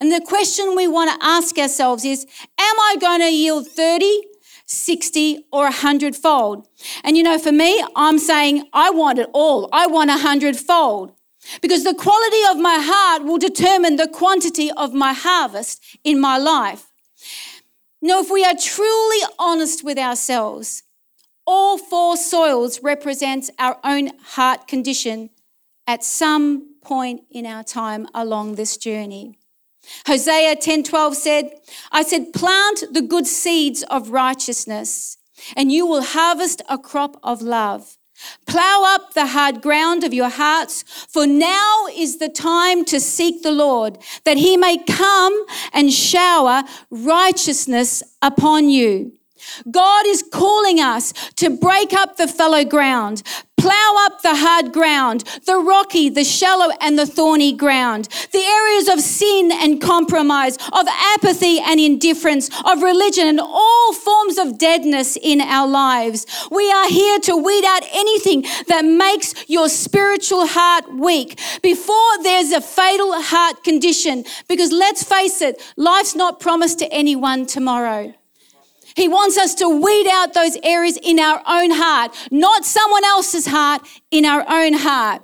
And 0.01 0.13
the 0.13 0.21
question 0.21 0.77
we 0.77 0.87
want 0.87 1.11
to 1.11 1.27
ask 1.27 1.59
ourselves 1.59 2.05
is 2.05 2.25
Am 2.59 2.81
I 2.81 2.97
going 3.01 3.21
to 3.21 3.33
yield 3.33 3.69
30, 3.69 4.23
60, 4.67 5.47
or 5.53 5.65
100 5.65 6.15
fold? 6.15 6.69
And 7.03 7.17
you 7.17 7.23
know, 7.23 7.39
for 7.39 7.53
me, 7.53 7.85
I'm 7.97 8.19
saying 8.19 8.69
I 8.73 8.91
want 8.91 9.19
it 9.19 9.29
all. 9.33 9.69
I 9.73 9.87
want 9.87 10.11
a 10.11 10.15
100 10.15 10.57
fold. 10.57 11.13
Because 11.63 11.85
the 11.85 11.95
quality 11.95 12.43
of 12.51 12.59
my 12.59 12.79
heart 12.81 13.25
will 13.25 13.39
determine 13.39 13.97
the 13.97 14.09
quantity 14.09 14.71
of 14.71 14.93
my 14.93 15.13
harvest 15.13 15.83
in 16.05 16.21
my 16.21 16.37
life. 16.37 16.91
Now, 18.03 18.21
if 18.21 18.31
we 18.31 18.45
are 18.45 18.55
truly 18.55 19.27
honest 19.39 19.83
with 19.83 19.99
ourselves, 19.99 20.83
all 21.47 21.79
four 21.79 22.17
soils 22.17 22.81
represents 22.83 23.51
our 23.59 23.79
own 23.83 24.11
heart 24.23 24.69
condition 24.69 25.31
at 25.87 26.05
some 26.05 26.75
point 26.83 27.23
in 27.31 27.47
our 27.47 27.65
time 27.65 28.07
along 28.15 28.55
this 28.55 28.77
journey. 28.77 29.38
Hosea 30.07 30.57
10:12 30.57 31.15
said, 31.15 31.51
I 31.93 32.03
said 32.03 32.33
plant 32.33 32.85
the 32.93 33.03
good 33.03 33.27
seeds 33.27 33.83
of 33.85 34.11
righteousness 34.11 35.19
and 35.57 35.71
you 35.73 35.87
will 35.87 36.03
harvest 36.03 36.63
a 36.69 36.79
crop 36.79 37.19
of 37.23 37.43
love. 37.43 37.97
Plow 38.47 38.83
up 38.85 39.15
the 39.15 39.27
hard 39.27 39.63
ground 39.63 40.03
of 40.03 40.13
your 40.13 40.29
hearts, 40.29 40.83
for 41.09 41.25
now 41.25 41.87
is 41.95 42.19
the 42.19 42.29
time 42.29 42.85
to 42.87 42.99
seek 42.99 43.43
the 43.43 43.53
Lord, 43.53 43.99
that 44.25 44.37
he 44.37 44.57
may 44.57 44.77
come 44.79 45.45
and 45.73 45.93
shower 45.93 46.65
righteousness 46.91 48.03
upon 48.21 48.71
you. 48.71 49.13
God 49.71 50.05
is 50.07 50.25
calling 50.33 50.81
us 50.81 51.13
to 51.37 51.49
break 51.49 51.93
up 51.93 52.17
the 52.17 52.27
fallow 52.27 52.65
ground, 52.65 53.23
Plow 53.59 53.95
up 54.07 54.23
the 54.23 54.37
hard 54.37 54.73
ground, 54.73 55.25
the 55.45 55.59
rocky, 55.59 56.09
the 56.09 56.25
shallow, 56.25 56.73
and 56.81 56.99
the 56.99 57.07
thorny 57.07 57.53
ground, 57.53 58.09
the 58.33 58.39
areas 58.39 58.89
of 58.89 59.01
sin 59.01 59.51
and 59.53 59.81
compromise, 59.81 60.57
of 60.73 60.87
apathy 61.15 61.59
and 61.59 61.81
indifference, 61.81 62.51
of 62.65 62.83
religion, 62.83 63.27
and 63.27 63.41
all 63.41 63.93
forms 63.93 64.39
of 64.39 64.59
deadness 64.59 65.17
in 65.21 65.41
our 65.41 65.67
lives. 65.67 66.25
We 66.51 66.71
are 66.71 66.89
here 66.89 67.19
to 67.21 67.37
weed 67.37 67.65
out 67.65 67.83
anything 67.93 68.45
that 68.69 68.85
makes 68.85 69.35
your 69.49 69.69
spiritual 69.69 70.47
heart 70.47 70.95
weak 70.95 71.41
before 71.63 72.23
there's 72.23 72.53
a 72.53 72.61
fatal 72.61 73.21
heart 73.21 73.65
condition. 73.65 74.25
Because 74.49 74.71
let's 74.71 75.03
face 75.03 75.43
it, 75.43 75.61
life's 75.77 76.15
not 76.15 76.39
promised 76.39 76.79
to 76.79 76.93
anyone 76.93 77.47
tomorrow. 77.47 78.15
He 78.99 79.07
wants 79.07 79.39
us 79.39 79.55
to 79.55 79.69
weed 79.69 80.09
out 80.09 80.35
those 80.35 80.57
areas 80.65 80.99
in 81.01 81.21
our 81.21 81.41
own 81.47 81.71
heart, 81.71 82.17
not 82.33 82.65
someone 82.65 83.05
else's 83.05 83.47
heart, 83.47 83.81
in 84.11 84.25
our 84.25 84.45
own 84.49 84.73
heart. 84.73 85.23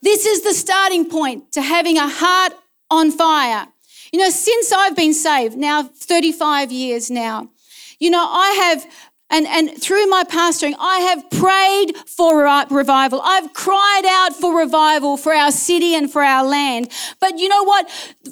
This 0.00 0.24
is 0.24 0.40
the 0.40 0.54
starting 0.54 1.10
point 1.10 1.52
to 1.52 1.60
having 1.60 1.98
a 1.98 2.08
heart 2.08 2.54
on 2.90 3.10
fire. 3.10 3.66
You 4.10 4.20
know, 4.20 4.30
since 4.30 4.72
I've 4.72 4.96
been 4.96 5.12
saved, 5.12 5.58
now 5.58 5.82
35 5.82 6.72
years 6.72 7.10
now, 7.10 7.50
you 7.98 8.08
know, 8.08 8.26
I 8.26 8.52
have 8.52 8.86
and, 9.30 9.46
and 9.46 9.80
through 9.80 10.06
my 10.06 10.24
pastoring, 10.24 10.74
I 10.78 10.98
have 11.00 11.30
prayed 11.30 11.96
for 12.08 12.42
revival. 12.70 13.20
I've 13.22 13.52
cried 13.54 14.02
out 14.06 14.34
for 14.34 14.58
revival 14.58 15.16
for 15.16 15.32
our 15.32 15.52
city 15.52 15.94
and 15.94 16.10
for 16.10 16.22
our 16.22 16.44
land. 16.44 16.90
But 17.20 17.38
you 17.38 17.48
know 17.48 17.62
what? 17.62 17.88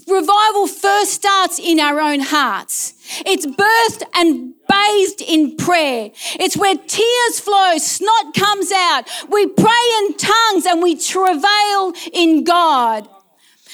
Revival 0.09 0.67
first 0.67 1.13
starts 1.13 1.59
in 1.59 1.79
our 1.79 2.01
own 2.01 2.21
hearts. 2.21 2.95
It's 3.25 3.47
birthed 3.47 4.03
and 4.15 4.55
bathed 4.69 5.23
in 5.23 5.57
prayer. 5.57 6.11
It's 6.39 6.57
where 6.57 6.77
tears 6.77 7.41
flow, 7.41 7.79
snot 7.79 8.35
comes 8.35 8.73
out. 8.73 9.05
We 9.29 9.47
pray 9.47 9.85
in 10.01 10.17
tongues 10.17 10.67
and 10.67 10.83
we 10.83 10.99
travail 10.99 11.93
in 12.13 12.45
God. 12.45 13.09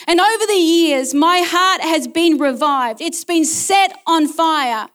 And 0.07 0.21
over 0.21 0.47
the 0.47 0.55
years, 0.55 1.15
my 1.15 1.43
heart 1.45 1.81
has 1.81 2.07
been 2.07 2.39
revived. 2.39 3.01
It's 3.01 3.25
been 3.25 3.45
set 3.45 3.99
on 4.07 4.29
fire. 4.29 4.89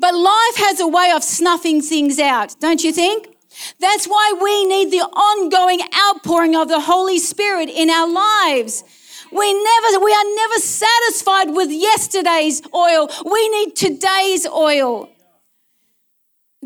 But 0.00 0.14
life 0.14 0.56
has 0.56 0.80
a 0.80 0.88
way 0.88 1.12
of 1.14 1.22
snuffing 1.22 1.82
things 1.82 2.18
out, 2.18 2.56
don't 2.58 2.82
you 2.82 2.90
think? 2.90 3.36
That's 3.80 4.06
why 4.06 4.32
we 4.40 4.64
need 4.64 4.90
the 4.90 5.04
ongoing 5.04 5.80
outpouring 5.94 6.56
of 6.56 6.68
the 6.68 6.80
Holy 6.80 7.18
Spirit 7.18 7.68
in 7.68 7.90
our 7.90 8.08
lives. 8.08 8.82
We 9.30 9.52
never 9.52 10.00
we 10.02 10.12
are 10.12 10.34
never 10.34 10.54
satisfied 10.54 11.50
with 11.50 11.70
yesterday's 11.70 12.62
oil. 12.74 13.10
We 13.24 13.48
need 13.50 13.76
today's 13.76 14.46
oil. 14.46 15.10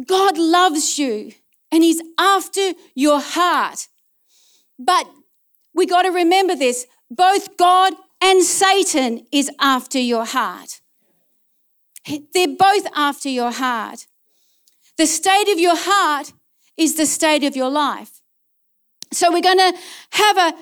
God 0.07 0.39
loves 0.39 0.97
you 0.99 1.33
and 1.73 1.83
he's 1.83 2.01
after 2.19 2.73
your 2.95 3.21
heart. 3.21 3.89
But 4.79 5.11
we 5.75 5.87
got 5.87 6.03
to 6.03 6.11
remember 6.11 6.55
this, 6.55 6.87
both 7.11 7.57
God 7.57 7.95
and 8.21 8.45
Satan 8.45 9.27
is 9.33 9.51
after 9.61 9.99
your 9.99 10.25
heart. 10.25 10.81
They're 12.07 12.49
both 12.49 12.87
after 12.95 13.29
your 13.29 13.51
heart. 13.51 14.07
The 14.97 15.07
state 15.07 15.49
of 15.49 15.59
your 15.59 15.77
heart 15.77 16.33
is 16.77 16.97
the 16.97 17.07
state 17.07 17.45
of 17.45 17.57
your 17.57 17.71
life. 17.71 18.21
So 19.13 19.33
we're 19.33 19.43
going 19.43 19.59
to 19.59 19.75
have 20.11 20.37
a, 20.37 20.55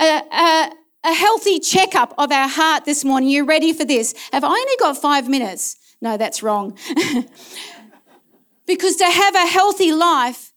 a, 0.00 0.22
a, 0.32 0.72
a 1.04 1.14
healthy 1.14 1.58
checkup 1.58 2.14
of 2.18 2.30
our 2.30 2.48
heart 2.48 2.84
this 2.84 3.04
morning. 3.04 3.28
You 3.30 3.44
ready 3.44 3.72
for 3.72 3.84
this? 3.84 4.14
Have 4.32 4.44
I 4.44 4.48
only 4.48 4.76
got 4.78 4.96
five 4.98 5.28
minutes? 5.28 5.76
No, 6.00 6.16
that's 6.16 6.42
wrong. 6.42 6.78
because 8.66 8.96
to 8.96 9.06
have 9.06 9.34
a 9.34 9.46
healthy 9.46 9.92
life, 9.92 10.52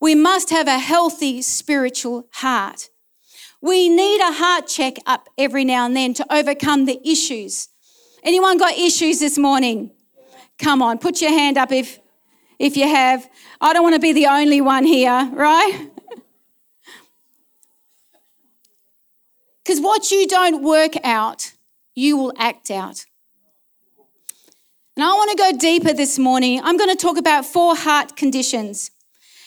we 0.00 0.14
must 0.14 0.50
have 0.50 0.68
a 0.68 0.78
healthy 0.78 1.42
spiritual 1.42 2.28
heart. 2.32 2.90
We 3.60 3.88
need 3.88 4.20
a 4.20 4.32
heart 4.32 4.66
check 4.66 4.96
up 5.06 5.28
every 5.38 5.64
now 5.64 5.86
and 5.86 5.96
then 5.96 6.14
to 6.14 6.34
overcome 6.34 6.84
the 6.84 7.00
issues 7.08 7.68
Anyone 8.22 8.58
got 8.58 8.76
issues 8.76 9.18
this 9.18 9.36
morning? 9.36 9.90
Come 10.58 10.80
on, 10.82 10.98
put 10.98 11.20
your 11.20 11.30
hand 11.30 11.58
up 11.58 11.72
if 11.72 11.98
if 12.58 12.76
you 12.76 12.86
have. 12.86 13.28
I 13.60 13.72
don't 13.72 13.82
want 13.82 13.96
to 13.96 14.00
be 14.00 14.12
the 14.12 14.26
only 14.26 14.60
one 14.60 14.84
here, 14.84 15.30
right? 15.32 15.88
Because 19.64 19.80
what 19.80 20.10
you 20.10 20.26
don't 20.26 20.62
work 20.64 20.94
out, 21.04 21.52
you 21.94 22.16
will 22.16 22.32
act 22.36 22.68
out. 22.68 23.06
And 24.96 25.04
I 25.04 25.12
want 25.14 25.30
to 25.30 25.36
go 25.36 25.56
deeper 25.56 25.92
this 25.92 26.18
morning. 26.18 26.60
I'm 26.62 26.76
going 26.76 26.90
to 26.90 26.96
talk 26.96 27.16
about 27.16 27.46
four 27.46 27.76
heart 27.76 28.16
conditions. 28.16 28.90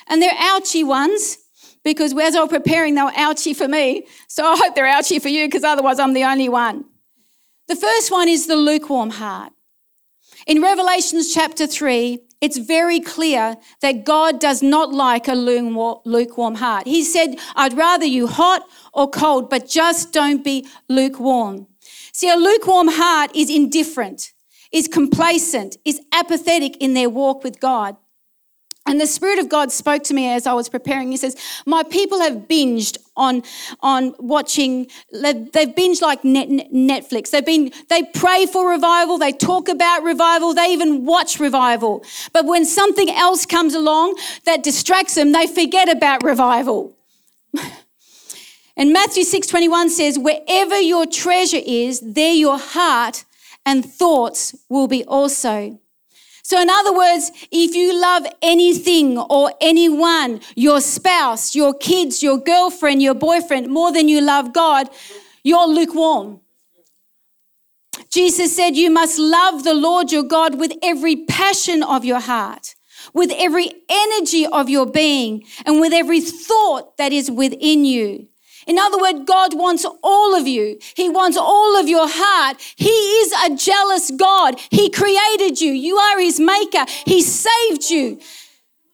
And 0.08 0.22
they're 0.22 0.38
ouchy 0.40 0.84
ones 0.84 1.38
because 1.84 2.18
as 2.18 2.36
I 2.36 2.40
was 2.40 2.50
preparing, 2.50 2.96
they 2.96 3.02
were 3.02 3.12
ouchy 3.18 3.54
for 3.54 3.68
me. 3.68 4.08
So 4.28 4.46
I 4.46 4.56
hope 4.56 4.74
they're 4.74 4.88
ouchy 4.88 5.20
for 5.20 5.30
you 5.30 5.48
because 5.48 5.64
otherwise 5.64 6.00
I'm 6.00 6.14
the 6.14 6.24
only 6.24 6.48
one. 6.48 6.86
The 7.68 7.76
first 7.76 8.12
one 8.12 8.28
is 8.28 8.46
the 8.48 8.56
lukewarm 8.56 9.10
heart. 9.12 9.52
In 10.46 10.62
Revelations 10.62 11.34
chapter 11.34 11.66
3, 11.66 12.20
it's 12.42 12.58
very 12.58 13.00
clear 13.00 13.58
that 13.82 14.04
God 14.04 14.40
does 14.40 14.62
not 14.62 14.94
like 14.94 15.28
a 15.28 15.34
lukewarm 15.34 16.56
heart. 16.56 16.86
He 16.86 17.04
said, 17.04 17.38
I'd 17.56 17.74
rather 17.74 18.06
you 18.06 18.28
hot 18.28 18.68
or 18.94 19.10
cold, 19.10 19.50
but 19.50 19.68
just 19.68 20.14
don't 20.14 20.44
be 20.44 20.68
lukewarm. 20.88 21.66
See, 22.14 22.30
a 22.30 22.36
lukewarm 22.36 22.90
heart 22.90 23.36
is 23.36 23.50
indifferent, 23.50 24.34
is 24.72 24.88
complacent, 24.88 25.78
is 25.86 26.00
apathetic 26.12 26.78
in 26.78 26.94
their 26.94 27.10
walk 27.10 27.44
with 27.44 27.60
God. 27.60 27.98
And 28.88 29.02
the 29.02 29.08
Spirit 29.08 29.40
of 29.40 29.50
God 29.50 29.72
spoke 29.72 30.04
to 30.04 30.14
me 30.14 30.30
as 30.30 30.46
I 30.46 30.54
was 30.54 30.70
preparing. 30.70 31.10
He 31.10 31.18
says, 31.18 31.36
My 31.66 31.82
people 31.82 32.20
have 32.20 32.48
binged 32.48 32.98
on, 33.18 33.42
on 33.82 34.14
watching, 34.20 34.88
they've 35.12 35.50
binged 35.52 36.02
like 36.02 36.22
Netflix. 36.22 37.32
They've 37.32 37.46
been, 37.46 37.72
they 37.90 38.04
pray 38.14 38.46
for 38.46 38.70
revival, 38.70 39.18
they 39.18 39.32
talk 39.32 39.70
about 39.70 40.04
revival, 40.04 40.54
they 40.54 40.72
even 40.72 41.06
watch 41.06 41.40
revival. 41.40 42.04
But 42.32 42.46
when 42.46 42.64
something 42.66 43.10
else 43.10 43.46
comes 43.46 43.74
along 43.74 44.20
that 44.46 44.62
distracts 44.62 45.16
them, 45.16 45.32
they 45.32 45.48
forget 45.48 45.90
about 45.90 46.24
revival. 46.24 46.96
And 48.78 48.92
Matthew 48.92 49.24
6:21 49.24 49.90
says, 49.90 50.20
"Wherever 50.20 50.78
your 50.78 51.06
treasure 51.06 51.62
is, 51.66 52.02
there 52.04 52.34
your 52.34 52.58
heart 52.58 53.24
and 53.66 53.86
thoughts 53.86 54.54
will 54.68 54.88
be 54.88 55.06
also." 55.06 55.80
So, 56.46 56.62
in 56.62 56.70
other 56.70 56.96
words, 56.96 57.32
if 57.50 57.74
you 57.74 58.00
love 58.00 58.28
anything 58.40 59.18
or 59.18 59.52
anyone, 59.60 60.42
your 60.56 60.80
spouse, 60.80 61.56
your 61.56 61.74
kids, 61.74 62.22
your 62.22 62.38
girlfriend, 62.38 63.02
your 63.02 63.16
boyfriend, 63.16 63.68
more 63.68 63.92
than 63.92 64.08
you 64.08 64.22
love 64.22 64.54
God, 64.54 64.88
you're 65.44 65.66
lukewarm. 65.66 66.42
Jesus 68.12 68.56
said, 68.56 68.76
You 68.76 68.92
must 68.92 69.18
love 69.18 69.64
the 69.64 69.74
Lord 69.74 70.12
your 70.12 70.22
God 70.22 70.60
with 70.60 70.72
every 70.84 71.16
passion 71.26 71.82
of 71.82 72.06
your 72.06 72.20
heart, 72.20 72.76
with 73.12 73.32
every 73.36 73.74
energy 73.90 74.46
of 74.46 74.70
your 74.70 74.86
being, 74.86 75.46
and 75.66 75.82
with 75.82 75.94
every 75.94 76.22
thought 76.22 76.96
that 76.98 77.12
is 77.12 77.32
within 77.32 77.86
you. 77.86 78.28
In 78.68 78.80
other 78.80 79.00
words, 79.00 79.22
God 79.26 79.58
wants 79.58 79.86
all 80.04 80.36
of 80.36 80.48
you. 80.48 80.80
He 80.96 81.10
wants 81.10 81.38
all 81.38 81.78
of 81.78 81.88
your 81.88 82.08
heart. 82.10 82.58
He 82.76 82.90
is 82.90 83.34
a 83.46 83.56
jealous 83.56 84.12
God. 84.12 84.60
He 84.72 84.90
created 84.90 85.62
you. 85.62 85.72
You 85.72 85.98
are 85.98 86.20
His 86.20 86.40
maker. 86.40 86.86
He 87.06 87.22
saved 87.22 87.90
you. 87.90 88.20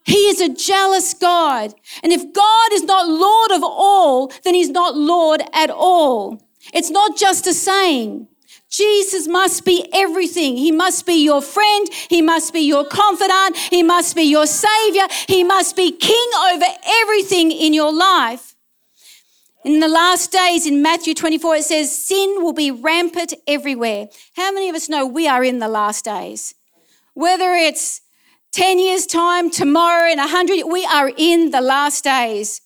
He 0.04 0.28
is 0.28 0.40
a 0.40 0.48
jealous 0.48 1.14
God. 1.14 1.74
And 2.02 2.12
if 2.12 2.32
God 2.32 2.72
is 2.72 2.82
not 2.82 3.08
Lord 3.08 3.52
of 3.52 3.62
all, 3.62 4.32
then 4.44 4.54
He's 4.54 4.70
not 4.70 4.96
Lord 4.96 5.42
at 5.52 5.70
all. 5.70 6.42
It's 6.72 6.90
not 6.90 7.16
just 7.16 7.46
a 7.46 7.54
saying. 7.54 8.28
Jesus 8.68 9.28
must 9.28 9.66
be 9.66 9.86
everything. 9.92 10.56
He 10.56 10.72
must 10.72 11.04
be 11.04 11.22
your 11.22 11.42
friend. 11.42 11.88
He 12.08 12.22
must 12.22 12.54
be 12.54 12.60
your 12.60 12.86
confidant. 12.86 13.56
He 13.56 13.82
must 13.82 14.16
be 14.16 14.22
your 14.22 14.46
savior. 14.46 15.06
He 15.28 15.44
must 15.44 15.76
be 15.76 15.92
king 15.92 16.30
over 16.50 16.64
everything 17.02 17.52
in 17.52 17.74
your 17.74 17.92
life. 17.92 18.51
In 19.64 19.78
the 19.78 19.88
last 19.88 20.32
days, 20.32 20.66
in 20.66 20.82
Matthew 20.82 21.14
24, 21.14 21.56
it 21.56 21.64
says, 21.64 22.04
sin 22.04 22.42
will 22.42 22.52
be 22.52 22.72
rampant 22.72 23.32
everywhere. 23.46 24.08
How 24.34 24.50
many 24.50 24.68
of 24.68 24.74
us 24.74 24.88
know 24.88 25.06
we 25.06 25.28
are 25.28 25.44
in 25.44 25.60
the 25.60 25.68
last 25.68 26.04
days? 26.04 26.54
Whether 27.14 27.52
it's 27.52 28.00
10 28.50 28.80
years' 28.80 29.06
time, 29.06 29.50
tomorrow, 29.50 30.10
in 30.10 30.18
100, 30.18 30.64
we 30.64 30.84
are 30.84 31.12
in 31.16 31.52
the 31.52 31.60
last 31.60 32.02
days. 32.02 32.60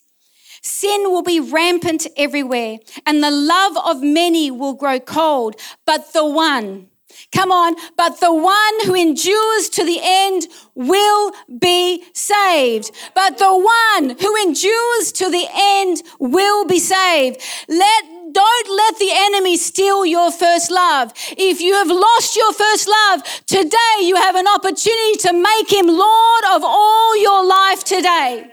Sin 0.62 1.10
will 1.10 1.22
be 1.22 1.38
rampant 1.38 2.06
everywhere, 2.16 2.78
and 3.04 3.22
the 3.22 3.30
love 3.30 3.76
of 3.76 4.02
many 4.02 4.50
will 4.50 4.74
grow 4.74 4.98
cold, 4.98 5.54
but 5.84 6.14
the 6.14 6.24
one, 6.24 6.88
Come 7.32 7.52
on. 7.52 7.74
But 7.96 8.20
the 8.20 8.32
one 8.32 8.84
who 8.84 8.94
endures 8.94 9.68
to 9.70 9.84
the 9.84 10.00
end 10.02 10.46
will 10.74 11.32
be 11.58 12.04
saved. 12.12 12.90
But 13.14 13.38
the 13.38 13.56
one 13.56 14.16
who 14.18 14.36
endures 14.36 15.12
to 15.12 15.30
the 15.30 15.46
end 15.54 16.02
will 16.18 16.64
be 16.66 16.78
saved. 16.78 17.40
Let 17.68 18.04
don't 18.32 18.68
let 18.76 18.98
the 18.98 19.10
enemy 19.12 19.56
steal 19.56 20.04
your 20.04 20.30
first 20.30 20.70
love. 20.70 21.12
If 21.38 21.62
you 21.62 21.72
have 21.72 21.88
lost 21.88 22.36
your 22.36 22.52
first 22.52 22.86
love, 22.86 23.22
today 23.46 23.96
you 24.02 24.16
have 24.16 24.36
an 24.36 24.46
opportunity 24.46 25.16
to 25.20 25.32
make 25.32 25.72
him 25.72 25.86
Lord 25.86 26.44
of 26.52 26.62
all 26.62 27.16
your 27.16 27.42
life 27.46 27.82
today. 27.82 28.50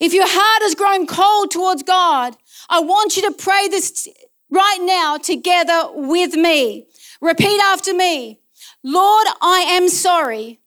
If 0.00 0.14
your 0.14 0.26
heart 0.26 0.62
has 0.62 0.74
grown 0.74 1.06
cold 1.06 1.50
towards 1.50 1.82
God, 1.82 2.36
I 2.68 2.80
want 2.80 3.16
you 3.16 3.22
to 3.22 3.32
pray 3.32 3.68
this 3.68 4.08
right 4.50 4.78
now 4.80 5.16
together 5.16 5.88
with 5.94 6.34
me. 6.34 6.86
Repeat 7.20 7.60
after 7.60 7.94
me 7.94 8.40
Lord, 8.82 9.26
I 9.42 9.66
am 9.70 9.88
sorry. 9.88 10.60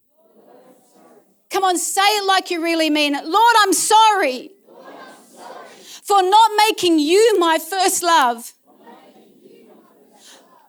Come 1.49 1.63
on, 1.63 1.77
say 1.77 2.01
it 2.01 2.25
like 2.25 2.49
you 2.49 2.63
really 2.63 2.89
mean 2.89 3.15
it. 3.15 3.25
Lord, 3.25 3.55
I'm 3.59 3.73
sorry, 3.73 4.51
for 6.03 6.21
not 6.21 6.51
making 6.67 6.99
you 6.99 7.37
my 7.39 7.59
first 7.59 8.01
love, 8.03 8.53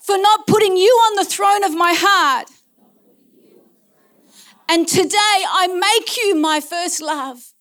for 0.01 0.19
not 0.19 0.47
putting 0.47 0.77
you 0.77 0.91
on 1.07 1.17
the 1.17 1.25
throne 1.25 1.65
of 1.65 1.75
my 1.75 1.95
heart. 1.97 2.49
And 4.69 4.87
today 4.87 5.17
I 5.19 5.67
make 5.69 6.17
you 6.17 6.35
my 6.35 6.61
first 6.61 7.01
love. 7.01 7.53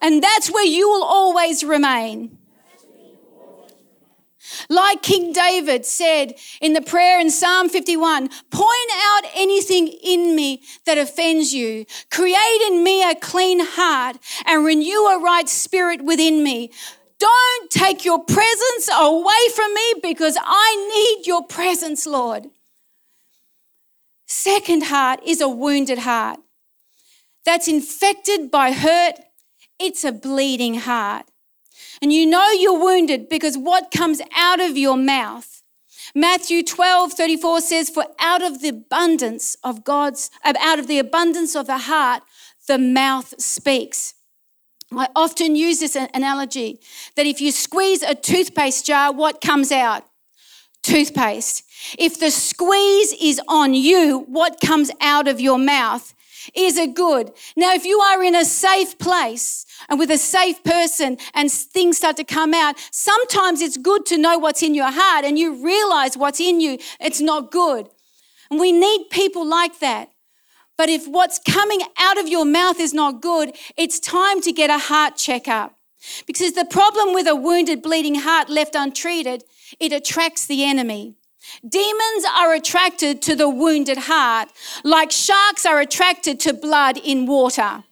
And 0.00 0.22
that's 0.22 0.50
where 0.50 0.64
you 0.64 0.88
will 0.88 1.04
always 1.04 1.62
remain. 1.62 2.38
Like 4.68 5.02
King 5.02 5.32
David 5.32 5.84
said 5.86 6.34
in 6.60 6.72
the 6.72 6.82
prayer 6.82 7.20
in 7.20 7.30
Psalm 7.30 7.68
51 7.68 8.28
point 8.50 8.90
out 8.94 9.22
anything 9.34 9.88
in 9.88 10.34
me 10.34 10.62
that 10.86 10.98
offends 10.98 11.52
you. 11.52 11.84
Create 12.10 12.62
in 12.66 12.82
me 12.82 13.08
a 13.08 13.14
clean 13.14 13.60
heart 13.62 14.16
and 14.46 14.64
renew 14.64 15.06
a 15.06 15.20
right 15.20 15.48
spirit 15.48 16.04
within 16.04 16.42
me. 16.42 16.70
Don't 17.18 17.70
take 17.70 18.04
your 18.04 18.24
presence 18.24 18.88
away 18.92 19.48
from 19.54 19.72
me 19.74 19.94
because 20.02 20.36
I 20.40 21.16
need 21.16 21.26
your 21.26 21.46
presence, 21.46 22.06
Lord. 22.06 22.46
Second 24.26 24.84
heart 24.84 25.20
is 25.24 25.40
a 25.40 25.48
wounded 25.48 25.98
heart 25.98 26.40
that's 27.44 27.68
infected 27.68 28.50
by 28.50 28.72
hurt. 28.72 29.14
It's 29.78 30.04
a 30.04 30.12
bleeding 30.12 30.76
heart. 30.80 31.26
And 32.02 32.12
you 32.12 32.26
know 32.26 32.50
you're 32.50 32.80
wounded 32.80 33.28
because 33.28 33.56
what 33.56 33.92
comes 33.92 34.20
out 34.36 34.60
of 34.60 34.76
your 34.76 34.96
mouth. 34.96 35.62
Matthew 36.16 36.64
12, 36.64 37.12
34 37.12 37.60
says, 37.60 37.88
For 37.88 38.04
out 38.18 38.42
of 38.42 38.60
the 38.60 38.68
abundance 38.68 39.56
of 39.62 39.84
God's, 39.84 40.28
out 40.44 40.80
of 40.80 40.88
the 40.88 40.98
abundance 40.98 41.54
of 41.54 41.66
the 41.66 41.78
heart, 41.78 42.24
the 42.66 42.76
mouth 42.76 43.40
speaks. 43.40 44.14
I 44.90 45.08
often 45.16 45.56
use 45.56 45.78
this 45.78 45.96
analogy 45.96 46.80
that 47.16 47.24
if 47.24 47.40
you 47.40 47.52
squeeze 47.52 48.02
a 48.02 48.14
toothpaste 48.14 48.84
jar, 48.84 49.12
what 49.12 49.40
comes 49.40 49.72
out? 49.72 50.04
Toothpaste. 50.82 51.64
If 51.98 52.18
the 52.18 52.30
squeeze 52.30 53.14
is 53.22 53.40
on 53.48 53.74
you, 53.74 54.24
what 54.28 54.60
comes 54.60 54.90
out 55.00 55.28
of 55.28 55.40
your 55.40 55.58
mouth 55.58 56.14
is 56.54 56.76
it 56.76 56.94
good? 56.94 57.32
Now, 57.56 57.72
if 57.74 57.84
you 57.84 58.00
are 58.00 58.22
in 58.22 58.34
a 58.34 58.44
safe 58.44 58.98
place 58.98 59.64
and 59.88 59.98
with 59.98 60.10
a 60.10 60.18
safe 60.18 60.62
person 60.64 61.18
and 61.34 61.50
things 61.50 61.98
start 61.98 62.16
to 62.16 62.24
come 62.24 62.54
out, 62.54 62.76
sometimes 62.90 63.60
it's 63.60 63.76
good 63.76 64.06
to 64.06 64.18
know 64.18 64.38
what's 64.38 64.62
in 64.62 64.74
your 64.74 64.90
heart 64.90 65.24
and 65.24 65.38
you 65.38 65.62
realize 65.64 66.16
what's 66.16 66.40
in 66.40 66.60
you, 66.60 66.78
it's 67.00 67.20
not 67.20 67.50
good. 67.50 67.88
And 68.50 68.60
we 68.60 68.72
need 68.72 69.08
people 69.10 69.46
like 69.46 69.78
that. 69.80 70.10
But 70.76 70.88
if 70.88 71.06
what's 71.06 71.38
coming 71.38 71.80
out 71.98 72.18
of 72.18 72.28
your 72.28 72.44
mouth 72.44 72.80
is 72.80 72.92
not 72.92 73.22
good, 73.22 73.56
it's 73.76 74.00
time 74.00 74.40
to 74.42 74.52
get 74.52 74.70
a 74.70 74.78
heart 74.78 75.16
checkup. 75.16 75.76
Because 76.26 76.52
the 76.52 76.64
problem 76.64 77.14
with 77.14 77.26
a 77.26 77.36
wounded, 77.36 77.82
bleeding 77.82 78.16
heart 78.16 78.48
left 78.48 78.74
untreated, 78.74 79.44
it 79.78 79.92
attracts 79.92 80.46
the 80.46 80.64
enemy. 80.64 81.14
Demons 81.68 82.24
are 82.36 82.54
attracted 82.54 83.20
to 83.22 83.34
the 83.34 83.48
wounded 83.48 83.98
heart, 83.98 84.48
like 84.84 85.10
sharks 85.10 85.66
are 85.66 85.80
attracted 85.80 86.38
to 86.40 86.52
blood 86.52 86.96
in 86.98 87.26
water. 87.26 87.84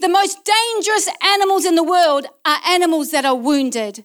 The 0.00 0.08
most 0.08 0.38
dangerous 0.44 1.08
animals 1.22 1.64
in 1.64 1.74
the 1.74 1.84
world 1.84 2.26
are 2.44 2.58
animals 2.66 3.10
that 3.10 3.24
are 3.24 3.34
wounded. 3.34 4.04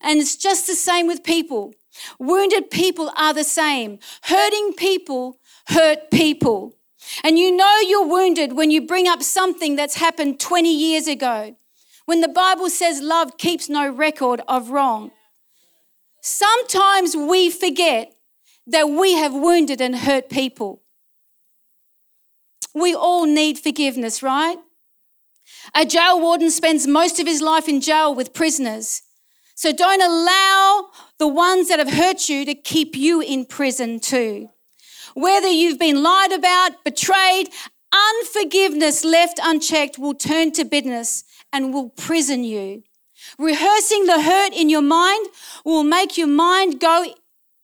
And 0.00 0.20
it's 0.20 0.36
just 0.36 0.66
the 0.66 0.74
same 0.74 1.06
with 1.06 1.22
people. 1.22 1.74
Wounded 2.18 2.70
people 2.70 3.10
are 3.16 3.32
the 3.32 3.44
same. 3.44 3.98
Hurting 4.22 4.74
people 4.74 5.38
hurt 5.68 6.10
people. 6.10 6.76
And 7.22 7.38
you 7.38 7.54
know 7.54 7.78
you're 7.80 8.06
wounded 8.06 8.54
when 8.54 8.70
you 8.70 8.86
bring 8.86 9.06
up 9.06 9.22
something 9.22 9.76
that's 9.76 9.96
happened 9.96 10.40
20 10.40 10.74
years 10.74 11.06
ago. 11.06 11.56
When 12.06 12.20
the 12.20 12.28
Bible 12.28 12.70
says 12.70 13.00
love 13.00 13.38
keeps 13.38 13.68
no 13.68 13.90
record 13.90 14.42
of 14.48 14.70
wrong. 14.70 15.10
Sometimes 16.20 17.16
we 17.16 17.50
forget 17.50 18.14
that 18.66 18.88
we 18.88 19.14
have 19.14 19.34
wounded 19.34 19.80
and 19.80 19.94
hurt 19.96 20.30
people. 20.30 20.82
We 22.74 22.94
all 22.94 23.26
need 23.26 23.58
forgiveness, 23.58 24.22
right? 24.22 24.56
A 25.74 25.84
jail 25.86 26.20
warden 26.20 26.50
spends 26.50 26.86
most 26.86 27.20
of 27.20 27.26
his 27.26 27.40
life 27.40 27.68
in 27.68 27.80
jail 27.80 28.14
with 28.14 28.34
prisoners. 28.34 29.02
So 29.54 29.72
don't 29.72 30.02
allow 30.02 30.88
the 31.18 31.28
ones 31.28 31.68
that 31.68 31.78
have 31.78 31.92
hurt 31.92 32.28
you 32.28 32.44
to 32.44 32.54
keep 32.54 32.96
you 32.96 33.20
in 33.20 33.46
prison 33.46 34.00
too. 34.00 34.50
Whether 35.14 35.48
you've 35.48 35.78
been 35.78 36.02
lied 36.02 36.32
about, 36.32 36.82
betrayed, 36.84 37.50
unforgiveness 37.92 39.04
left 39.04 39.38
unchecked 39.42 39.98
will 39.98 40.14
turn 40.14 40.50
to 40.52 40.64
bitterness 40.64 41.22
and 41.52 41.72
will 41.72 41.90
prison 41.90 42.42
you. 42.42 42.82
Rehearsing 43.38 44.06
the 44.06 44.20
hurt 44.20 44.52
in 44.52 44.68
your 44.68 44.82
mind 44.82 45.28
will 45.64 45.84
make 45.84 46.18
your 46.18 46.26
mind 46.26 46.80
go 46.80 47.14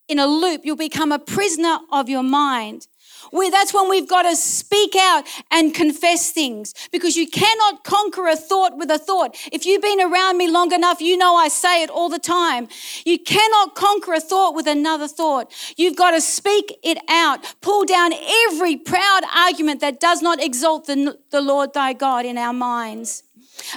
in 0.07 0.17
a 0.17 0.27
loop. 0.27 0.61
You'll 0.63 0.77
become 0.77 1.11
a 1.11 1.19
prisoner 1.19 1.79
of 1.91 2.09
your 2.09 2.23
mind. 2.23 2.87
We, 3.31 3.49
that's 3.49 3.73
when 3.73 3.89
we've 3.89 4.07
got 4.07 4.23
to 4.23 4.35
speak 4.35 4.95
out 4.95 5.25
and 5.49 5.73
confess 5.73 6.31
things 6.31 6.73
because 6.91 7.15
you 7.15 7.27
cannot 7.27 7.83
conquer 7.83 8.27
a 8.27 8.35
thought 8.35 8.77
with 8.77 8.89
a 8.91 8.97
thought. 8.97 9.35
If 9.51 9.65
you've 9.65 9.81
been 9.81 10.01
around 10.01 10.37
me 10.37 10.49
long 10.49 10.71
enough, 10.71 11.01
you 11.01 11.17
know 11.17 11.35
I 11.35 11.47
say 11.47 11.83
it 11.83 11.89
all 11.89 12.09
the 12.09 12.19
time. 12.19 12.67
You 13.05 13.19
cannot 13.19 13.75
conquer 13.75 14.13
a 14.13 14.19
thought 14.19 14.55
with 14.55 14.67
another 14.67 15.07
thought. 15.07 15.51
You've 15.77 15.95
got 15.95 16.11
to 16.11 16.21
speak 16.21 16.77
it 16.83 16.97
out. 17.09 17.55
Pull 17.61 17.85
down 17.85 18.11
every 18.47 18.75
proud 18.77 19.21
argument 19.35 19.81
that 19.81 19.99
does 19.99 20.21
not 20.21 20.41
exalt 20.41 20.87
the, 20.87 21.17
the 21.29 21.41
Lord 21.41 21.73
thy 21.73 21.93
God 21.93 22.25
in 22.25 22.37
our 22.37 22.53
minds. 22.53 23.23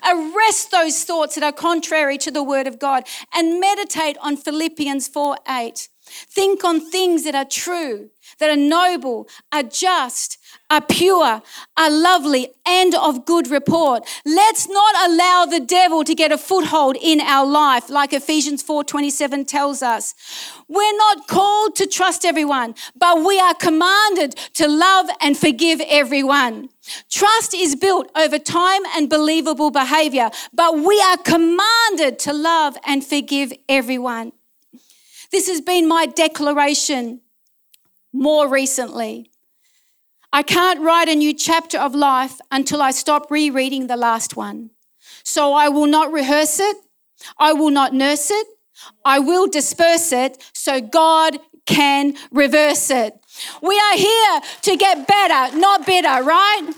Arrest 0.09 0.71
those 0.71 1.05
thoughts 1.05 1.35
that 1.35 1.45
are 1.45 1.53
contrary 1.53 2.19
to 2.19 2.31
the 2.31 2.43
word 2.43 2.67
of 2.67 2.79
God 2.79 3.07
and 3.35 3.61
meditate 3.61 4.17
on 4.21 4.37
Philippians 4.37 5.09
4 5.09 5.39
8. 5.49 5.89
Think 6.07 6.65
on 6.65 6.91
things 6.91 7.25
that 7.25 7.35
are 7.35 7.45
true, 7.45 8.11
that 8.39 8.51
are 8.51 8.57
noble, 8.57 9.29
are 9.53 9.63
just, 9.63 10.39
are 10.71 10.81
pure, 10.81 11.43
are 11.77 11.91
lovely, 11.91 12.49
and 12.67 12.95
of 12.95 13.25
good 13.25 13.49
report. 13.49 14.07
Let's 14.25 14.69
not 14.69 14.95
allow 15.09 15.47
the 15.47 15.61
devil 15.61 16.05
to 16.05 16.15
get 16.15 16.33
a 16.33 16.39
foothold 16.39 16.97
in 17.01 17.21
our 17.21 17.47
life, 17.47 17.89
like 17.89 18.13
Ephesians 18.13 18.63
4:27 18.63 19.45
tells 19.47 19.83
us. 19.83 20.15
We're 20.69 20.97
not 20.97 21.27
called 21.27 21.77
to 21.77 21.87
trust 21.87 22.25
everyone, 22.25 22.75
but 22.97 23.23
we 23.23 23.39
are 23.39 23.55
commanded 23.55 24.37
to 24.55 24.69
love 24.69 25.07
and 25.21 25.37
forgive 25.37 25.81
everyone. 25.89 26.71
Trust 27.11 27.55
is 27.55 27.77
built 27.77 28.11
over 28.15 28.39
time 28.39 28.83
and 28.97 29.09
believable 29.09 29.71
behavior, 29.71 30.31
but 30.53 30.79
we 30.79 31.01
are 31.01 31.17
commanded 31.17 32.19
to 32.21 32.33
love 32.33 32.77
and 32.85 33.05
forgive 33.05 33.53
everyone. 33.69 34.33
This 35.31 35.49
has 35.49 35.61
been 35.61 35.89
my 35.89 36.07
declaration 36.07 37.21
more 38.15 38.49
recently. 38.49 39.31
I 40.33 40.43
can't 40.43 40.81
write 40.81 41.09
a 41.09 41.15
new 41.15 41.35
chapter 41.35 41.79
of 41.79 41.95
life 41.95 42.41
until 42.51 42.81
I 42.81 42.93
stop 42.93 43.31
rereading 43.31 43.89
the 43.89 43.97
last 43.97 44.37
one. 44.37 44.71
So 45.23 45.53
I 45.53 45.69
will 45.69 45.87
not 45.87 46.13
rehearse 46.13 46.59
it. 46.61 46.77
I 47.39 47.53
will 47.53 47.71
not 47.71 47.93
nurse 47.93 48.31
it. 48.31 48.47
I 49.05 49.19
will 49.19 49.47
disperse 49.47 50.13
it 50.13 50.43
so 50.53 50.81
God 50.81 51.39
can 51.67 52.15
reverse 52.31 52.91
it. 52.91 53.15
We 53.63 53.79
are 53.79 53.97
here 53.97 54.41
to 54.63 54.77
get 54.77 55.07
better, 55.07 55.57
not 55.57 55.87
bitter, 55.87 56.23
right? 56.23 56.71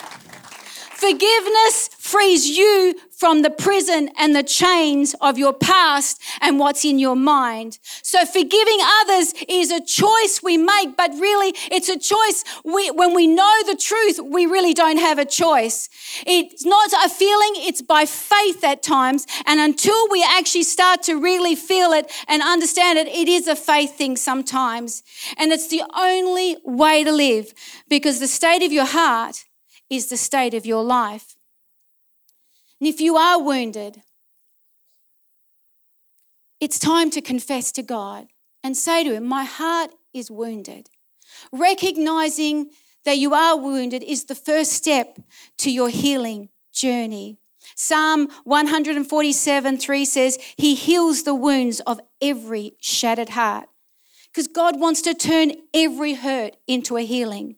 Forgiveness 0.96 1.90
frees 1.98 2.48
you 2.48 2.94
from 3.10 3.42
the 3.42 3.50
prison 3.50 4.08
and 4.18 4.34
the 4.34 4.42
chains 4.42 5.14
of 5.20 5.36
your 5.36 5.52
past 5.52 6.18
and 6.40 6.58
what's 6.58 6.86
in 6.86 6.98
your 6.98 7.14
mind. 7.14 7.78
So 8.02 8.24
forgiving 8.24 8.78
others 9.02 9.34
is 9.46 9.70
a 9.70 9.84
choice 9.84 10.40
we 10.42 10.56
make, 10.56 10.96
but 10.96 11.10
really 11.10 11.52
it's 11.70 11.90
a 11.90 11.98
choice 11.98 12.44
we, 12.64 12.90
when 12.92 13.14
we 13.14 13.26
know 13.26 13.52
the 13.66 13.76
truth, 13.76 14.20
we 14.24 14.46
really 14.46 14.72
don't 14.72 14.96
have 14.96 15.18
a 15.18 15.26
choice. 15.26 15.90
It's 16.26 16.64
not 16.64 16.90
a 17.04 17.10
feeling, 17.10 17.52
it's 17.56 17.82
by 17.82 18.06
faith 18.06 18.64
at 18.64 18.82
times. 18.82 19.26
And 19.44 19.60
until 19.60 20.08
we 20.08 20.24
actually 20.26 20.62
start 20.62 21.02
to 21.02 21.20
really 21.20 21.56
feel 21.56 21.92
it 21.92 22.10
and 22.26 22.40
understand 22.42 22.98
it, 22.98 23.06
it 23.08 23.28
is 23.28 23.48
a 23.48 23.56
faith 23.56 23.98
thing 23.98 24.16
sometimes. 24.16 25.02
And 25.36 25.52
it's 25.52 25.68
the 25.68 25.82
only 25.94 26.56
way 26.64 27.04
to 27.04 27.12
live 27.12 27.52
because 27.86 28.18
the 28.18 28.26
state 28.26 28.64
of 28.64 28.72
your 28.72 28.86
heart 28.86 29.44
is 29.90 30.06
the 30.06 30.16
state 30.16 30.54
of 30.54 30.66
your 30.66 30.82
life. 30.82 31.36
And 32.80 32.88
if 32.88 33.00
you 33.00 33.16
are 33.16 33.40
wounded, 33.40 34.02
it's 36.60 36.78
time 36.78 37.10
to 37.10 37.20
confess 37.20 37.72
to 37.72 37.82
God 37.82 38.28
and 38.62 38.76
say 38.76 39.04
to 39.04 39.14
Him, 39.14 39.24
My 39.24 39.44
heart 39.44 39.90
is 40.12 40.30
wounded. 40.30 40.88
Recognizing 41.52 42.70
that 43.04 43.18
you 43.18 43.34
are 43.34 43.56
wounded 43.56 44.02
is 44.02 44.24
the 44.24 44.34
first 44.34 44.72
step 44.72 45.18
to 45.58 45.70
your 45.70 45.88
healing 45.88 46.48
journey. 46.72 47.38
Psalm 47.74 48.28
147 48.44 49.78
3 49.78 50.04
says, 50.04 50.38
He 50.56 50.74
heals 50.74 51.22
the 51.22 51.34
wounds 51.34 51.80
of 51.80 52.00
every 52.20 52.74
shattered 52.80 53.30
heart. 53.30 53.68
Because 54.26 54.48
God 54.48 54.78
wants 54.78 55.00
to 55.02 55.14
turn 55.14 55.52
every 55.72 56.14
hurt 56.14 56.56
into 56.66 56.96
a 56.96 57.04
healing. 57.04 57.56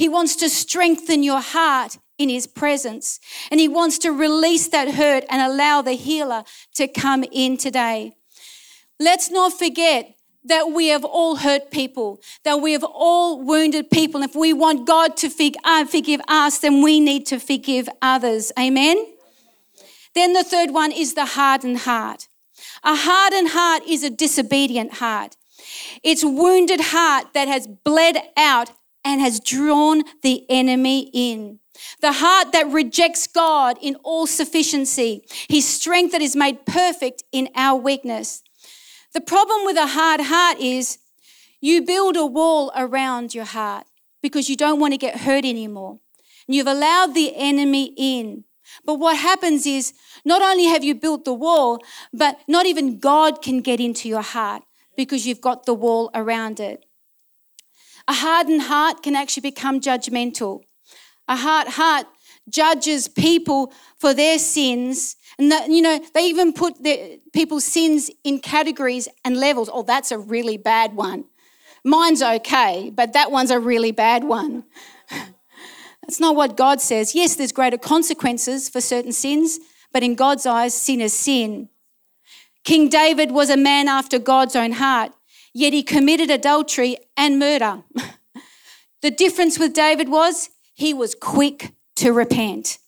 He 0.00 0.08
wants 0.08 0.34
to 0.36 0.48
strengthen 0.48 1.22
your 1.22 1.42
heart 1.42 1.98
in 2.16 2.30
His 2.30 2.46
presence. 2.46 3.20
And 3.50 3.60
He 3.60 3.68
wants 3.68 3.98
to 3.98 4.10
release 4.10 4.66
that 4.68 4.94
hurt 4.94 5.24
and 5.28 5.42
allow 5.42 5.82
the 5.82 5.92
healer 5.92 6.44
to 6.76 6.88
come 6.88 7.22
in 7.30 7.58
today. 7.58 8.14
Let's 8.98 9.30
not 9.30 9.52
forget 9.52 10.14
that 10.42 10.70
we 10.70 10.86
have 10.86 11.04
all 11.04 11.36
hurt 11.36 11.70
people, 11.70 12.22
that 12.44 12.62
we 12.62 12.72
have 12.72 12.82
all 12.82 13.42
wounded 13.42 13.90
people. 13.90 14.22
If 14.22 14.34
we 14.34 14.54
want 14.54 14.86
God 14.86 15.18
to 15.18 15.28
uh, 15.64 15.84
forgive 15.84 16.22
us, 16.28 16.60
then 16.60 16.80
we 16.80 16.98
need 16.98 17.26
to 17.26 17.38
forgive 17.38 17.86
others. 18.00 18.52
Amen? 18.58 18.96
Then 20.14 20.32
the 20.32 20.44
third 20.44 20.70
one 20.70 20.92
is 20.92 21.12
the 21.12 21.26
hardened 21.26 21.80
heart. 21.80 22.26
A 22.82 22.94
hardened 22.94 23.50
heart 23.50 23.82
is 23.86 24.02
a 24.02 24.08
disobedient 24.08 24.94
heart. 24.94 25.36
It's 26.02 26.24
wounded 26.24 26.80
heart 26.80 27.34
that 27.34 27.48
has 27.48 27.66
bled 27.66 28.16
out 28.34 28.72
and 29.04 29.20
has 29.20 29.40
drawn 29.40 30.02
the 30.22 30.44
enemy 30.48 31.10
in. 31.12 31.60
The 32.00 32.12
heart 32.12 32.52
that 32.52 32.68
rejects 32.68 33.26
God 33.26 33.78
in 33.80 33.96
all 34.02 34.26
sufficiency, 34.26 35.24
his 35.48 35.66
strength 35.66 36.12
that 36.12 36.22
is 36.22 36.36
made 36.36 36.66
perfect 36.66 37.22
in 37.32 37.48
our 37.54 37.80
weakness. 37.80 38.42
The 39.12 39.20
problem 39.20 39.64
with 39.64 39.76
a 39.76 39.88
hard 39.88 40.20
heart 40.20 40.58
is 40.58 40.98
you 41.60 41.82
build 41.82 42.16
a 42.16 42.26
wall 42.26 42.72
around 42.76 43.34
your 43.34 43.44
heart 43.44 43.86
because 44.22 44.48
you 44.48 44.56
don't 44.56 44.80
want 44.80 44.92
to 44.92 44.98
get 44.98 45.20
hurt 45.20 45.44
anymore. 45.44 45.98
And 46.46 46.54
you've 46.54 46.66
allowed 46.66 47.14
the 47.14 47.34
enemy 47.36 47.94
in. 47.96 48.44
But 48.84 48.96
what 48.96 49.16
happens 49.16 49.66
is 49.66 49.92
not 50.24 50.42
only 50.42 50.64
have 50.66 50.84
you 50.84 50.94
built 50.94 51.24
the 51.24 51.34
wall, 51.34 51.80
but 52.12 52.40
not 52.46 52.66
even 52.66 52.98
God 52.98 53.42
can 53.42 53.60
get 53.60 53.80
into 53.80 54.08
your 54.08 54.22
heart 54.22 54.62
because 54.96 55.26
you've 55.26 55.40
got 55.40 55.66
the 55.66 55.74
wall 55.74 56.10
around 56.14 56.60
it. 56.60 56.84
A 58.10 58.12
hardened 58.12 58.62
heart 58.62 59.04
can 59.04 59.14
actually 59.14 59.42
become 59.42 59.80
judgmental. 59.80 60.62
A 61.28 61.36
hard 61.36 61.68
heart 61.68 62.08
judges 62.48 63.06
people 63.06 63.72
for 63.98 64.12
their 64.12 64.36
sins. 64.36 65.14
And 65.38 65.52
that, 65.52 65.70
you 65.70 65.80
know, 65.80 66.00
they 66.12 66.26
even 66.26 66.52
put 66.52 66.82
the, 66.82 67.20
people's 67.32 67.64
sins 67.64 68.10
in 68.24 68.40
categories 68.40 69.06
and 69.24 69.36
levels. 69.36 69.70
Oh, 69.72 69.84
that's 69.84 70.10
a 70.10 70.18
really 70.18 70.56
bad 70.56 70.96
one. 70.96 71.26
Mine's 71.84 72.20
okay, 72.20 72.90
but 72.92 73.12
that 73.12 73.30
one's 73.30 73.52
a 73.52 73.60
really 73.60 73.92
bad 73.92 74.24
one. 74.24 74.64
That's 76.02 76.18
not 76.18 76.34
what 76.34 76.56
God 76.56 76.80
says. 76.80 77.14
Yes, 77.14 77.36
there's 77.36 77.52
greater 77.52 77.78
consequences 77.78 78.68
for 78.68 78.80
certain 78.80 79.12
sins, 79.12 79.60
but 79.92 80.02
in 80.02 80.16
God's 80.16 80.44
eyes, 80.44 80.74
sin 80.74 81.00
is 81.00 81.12
sin. 81.12 81.68
King 82.64 82.88
David 82.88 83.30
was 83.30 83.48
a 83.48 83.56
man 83.56 83.86
after 83.86 84.18
God's 84.18 84.56
own 84.56 84.72
heart 84.72 85.12
yet 85.52 85.72
he 85.72 85.82
committed 85.82 86.30
adultery 86.30 86.96
and 87.16 87.38
murder. 87.38 87.82
the 89.02 89.10
difference 89.10 89.58
with 89.58 89.72
David 89.72 90.08
was 90.08 90.50
he 90.74 90.94
was 90.94 91.14
quick 91.14 91.72
to 91.96 92.12
repent. 92.12 92.78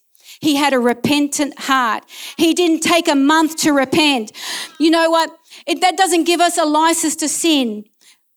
He 0.41 0.57
had 0.57 0.73
a 0.73 0.79
repentant 0.79 1.59
heart. 1.59 2.05
He 2.37 2.53
didn't 2.55 2.81
take 2.81 3.07
a 3.07 3.15
month 3.15 3.57
to 3.59 3.73
repent. 3.73 4.33
You 4.81 4.91
know 4.91 5.09
what? 5.11 5.31
It, 5.67 5.81
that 5.83 5.97
doesn't 5.97 6.25
give 6.25 6.41
us 6.41 6.59
a 6.59 6.65
license 6.65 7.15
to 7.17 7.29
sin 7.29 7.85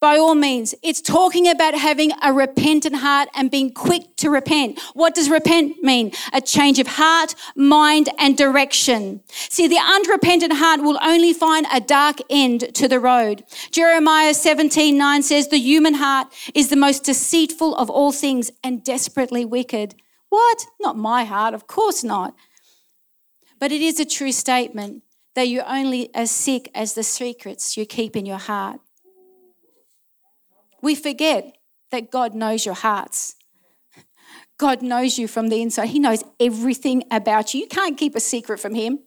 by 0.00 0.18
all 0.18 0.34
means. 0.34 0.74
It's 0.82 1.00
talking 1.00 1.48
about 1.48 1.74
having 1.74 2.12
a 2.22 2.32
repentant 2.32 2.96
heart 2.96 3.28
and 3.34 3.50
being 3.50 3.72
quick 3.72 4.16
to 4.16 4.30
repent. 4.30 4.78
What 4.94 5.14
does 5.14 5.30
repent 5.30 5.82
mean? 5.82 6.12
A 6.32 6.40
change 6.40 6.78
of 6.78 6.86
heart, 6.86 7.34
mind, 7.54 8.08
and 8.18 8.36
direction. 8.36 9.22
See, 9.28 9.66
the 9.66 9.78
unrepentant 9.78 10.52
heart 10.54 10.80
will 10.82 10.98
only 11.02 11.32
find 11.32 11.66
a 11.72 11.80
dark 11.80 12.18
end 12.28 12.74
to 12.74 12.88
the 12.88 13.00
road. 13.00 13.44
Jeremiah 13.70 14.34
17 14.34 14.96
9 14.96 15.22
says, 15.22 15.48
The 15.48 15.58
human 15.58 15.94
heart 15.94 16.28
is 16.54 16.68
the 16.68 16.76
most 16.76 17.04
deceitful 17.04 17.74
of 17.76 17.88
all 17.88 18.12
things 18.12 18.50
and 18.62 18.84
desperately 18.84 19.44
wicked. 19.44 19.94
What? 20.28 20.66
Not 20.80 20.96
my 20.96 21.24
heart, 21.24 21.54
of 21.54 21.66
course 21.66 22.04
not. 22.04 22.34
But 23.58 23.72
it 23.72 23.80
is 23.80 23.98
a 23.98 24.04
true 24.04 24.32
statement 24.32 25.02
that 25.34 25.48
you're 25.48 25.68
only 25.68 26.14
as 26.14 26.30
sick 26.30 26.70
as 26.74 26.94
the 26.94 27.02
secrets 27.02 27.76
you 27.76 27.86
keep 27.86 28.16
in 28.16 28.26
your 28.26 28.38
heart. 28.38 28.80
We 30.86 30.94
forget 30.94 31.56
that 31.90 32.12
God 32.12 32.32
knows 32.32 32.64
your 32.64 32.76
hearts. 32.76 33.34
God 34.56 34.82
knows 34.82 35.18
you 35.18 35.26
from 35.26 35.48
the 35.48 35.60
inside. 35.60 35.88
He 35.88 35.98
knows 35.98 36.22
everything 36.38 37.02
about 37.10 37.52
you. 37.52 37.62
You 37.62 37.66
can't 37.66 37.98
keep 37.98 38.14
a 38.14 38.20
secret 38.20 38.60
from 38.60 38.76
Him. 38.76 39.00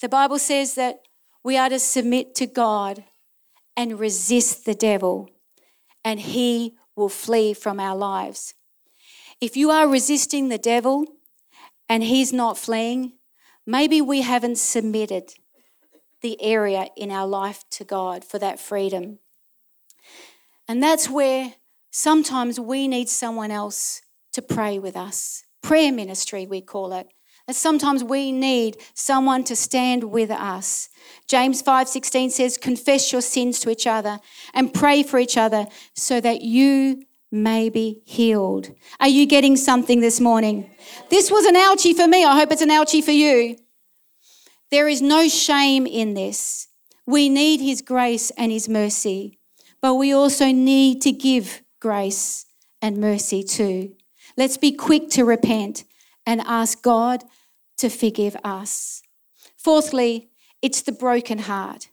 The 0.00 0.08
Bible 0.08 0.38
says 0.38 0.74
that 0.76 1.00
we 1.44 1.58
are 1.58 1.68
to 1.68 1.78
submit 1.78 2.34
to 2.36 2.46
God 2.46 3.04
and 3.76 4.00
resist 4.00 4.64
the 4.64 4.74
devil, 4.74 5.28
and 6.02 6.20
he 6.20 6.74
will 6.96 7.10
flee 7.10 7.52
from 7.52 7.78
our 7.78 7.94
lives. 7.94 8.54
If 9.42 9.58
you 9.58 9.68
are 9.70 9.86
resisting 9.86 10.48
the 10.48 10.56
devil 10.56 11.04
and 11.86 12.02
he's 12.02 12.32
not 12.32 12.56
fleeing, 12.56 13.12
maybe 13.66 14.00
we 14.00 14.22
haven't 14.22 14.56
submitted 14.56 15.34
the 16.22 16.42
area 16.42 16.86
in 16.96 17.10
our 17.10 17.26
life 17.26 17.62
to 17.72 17.84
God 17.84 18.24
for 18.24 18.38
that 18.38 18.58
freedom. 18.58 19.18
And 20.68 20.82
that's 20.82 21.08
where 21.08 21.54
sometimes 21.90 22.58
we 22.58 22.88
need 22.88 23.08
someone 23.08 23.50
else 23.50 24.02
to 24.32 24.42
pray 24.42 24.78
with 24.78 24.96
us. 24.96 25.44
Prayer 25.62 25.92
ministry, 25.92 26.46
we 26.46 26.60
call 26.60 26.92
it. 26.92 27.08
And 27.48 27.56
sometimes 27.56 28.02
we 28.02 28.32
need 28.32 28.76
someone 28.94 29.44
to 29.44 29.54
stand 29.54 30.04
with 30.04 30.30
us. 30.30 30.88
James 31.28 31.62
5:16 31.62 32.30
says, 32.30 32.58
"Confess 32.58 33.12
your 33.12 33.22
sins 33.22 33.60
to 33.60 33.70
each 33.70 33.86
other 33.86 34.18
and 34.52 34.74
pray 34.74 35.04
for 35.04 35.18
each 35.20 35.36
other 35.36 35.68
so 35.94 36.20
that 36.20 36.42
you 36.42 37.06
may 37.30 37.68
be 37.68 38.02
healed. 38.04 38.74
Are 39.00 39.08
you 39.08 39.26
getting 39.26 39.56
something 39.56 40.00
this 40.00 40.20
morning? 40.20 40.70
This 41.10 41.30
was 41.30 41.44
an 41.44 41.54
ouchie 41.54 41.94
for 41.94 42.06
me. 42.06 42.24
I 42.24 42.36
hope 42.36 42.52
it's 42.52 42.62
an 42.62 42.70
ouchie 42.70 43.02
for 43.02 43.12
you. 43.12 43.56
There 44.70 44.88
is 44.88 45.02
no 45.02 45.28
shame 45.28 45.86
in 45.86 46.14
this. 46.14 46.68
We 47.06 47.28
need 47.28 47.60
His 47.60 47.82
grace 47.82 48.30
and 48.32 48.50
His 48.50 48.68
mercy, 48.68 49.38
but 49.86 49.94
we 49.94 50.12
also 50.12 50.46
need 50.50 51.00
to 51.00 51.12
give 51.12 51.62
grace 51.80 52.46
and 52.82 52.98
mercy 52.98 53.44
too. 53.44 53.94
Let's 54.36 54.56
be 54.56 54.72
quick 54.72 55.10
to 55.10 55.24
repent 55.24 55.84
and 56.26 56.40
ask 56.40 56.82
God 56.82 57.22
to 57.78 57.88
forgive 57.88 58.36
us. 58.42 59.00
Fourthly, 59.56 60.28
it's 60.60 60.82
the 60.82 60.90
broken 60.90 61.38
heart. 61.38 61.90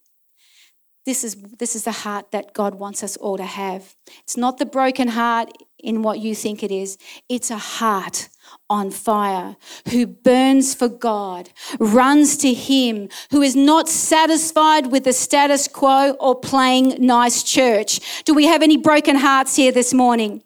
This 1.06 1.24
is, 1.24 1.36
this 1.60 1.76
is 1.76 1.84
the 1.84 1.92
heart 1.92 2.32
that 2.32 2.56
God 2.56 2.74
wants 2.74 3.04
us 3.04 3.16
all 3.18 3.38
to 3.38 3.46
have. 3.46 3.96
It's 4.24 4.38
not 4.38 4.58
the 4.58 4.66
broken 4.66 5.10
heart 5.10 5.52
in 5.78 6.02
what 6.02 6.18
you 6.18 6.34
think 6.34 6.64
it 6.64 6.72
is, 6.72 6.98
it's 7.30 7.52
a 7.52 7.60
heart 7.60 8.28
on 8.74 8.90
fire 8.90 9.56
who 9.92 10.08
burns 10.08 10.74
for 10.74 10.90
God, 10.90 11.52
runs 11.80 12.36
to 12.38 12.54
Him, 12.54 13.08
who 13.30 13.44
is 13.44 13.56
not 13.56 13.88
satisfied 13.88 14.88
with 14.88 15.04
the 15.04 15.14
status 15.14 15.68
quo 15.68 16.12
or 16.20 16.40
playing 16.40 16.96
nice 17.00 17.44
church. 17.44 18.24
Do 18.24 18.34
we 18.34 18.46
have 18.46 18.64
any 18.64 18.78
broken 18.78 19.16
hearts 19.16 19.56
here 19.56 19.72
this 19.72 19.94
morning? 19.94 20.42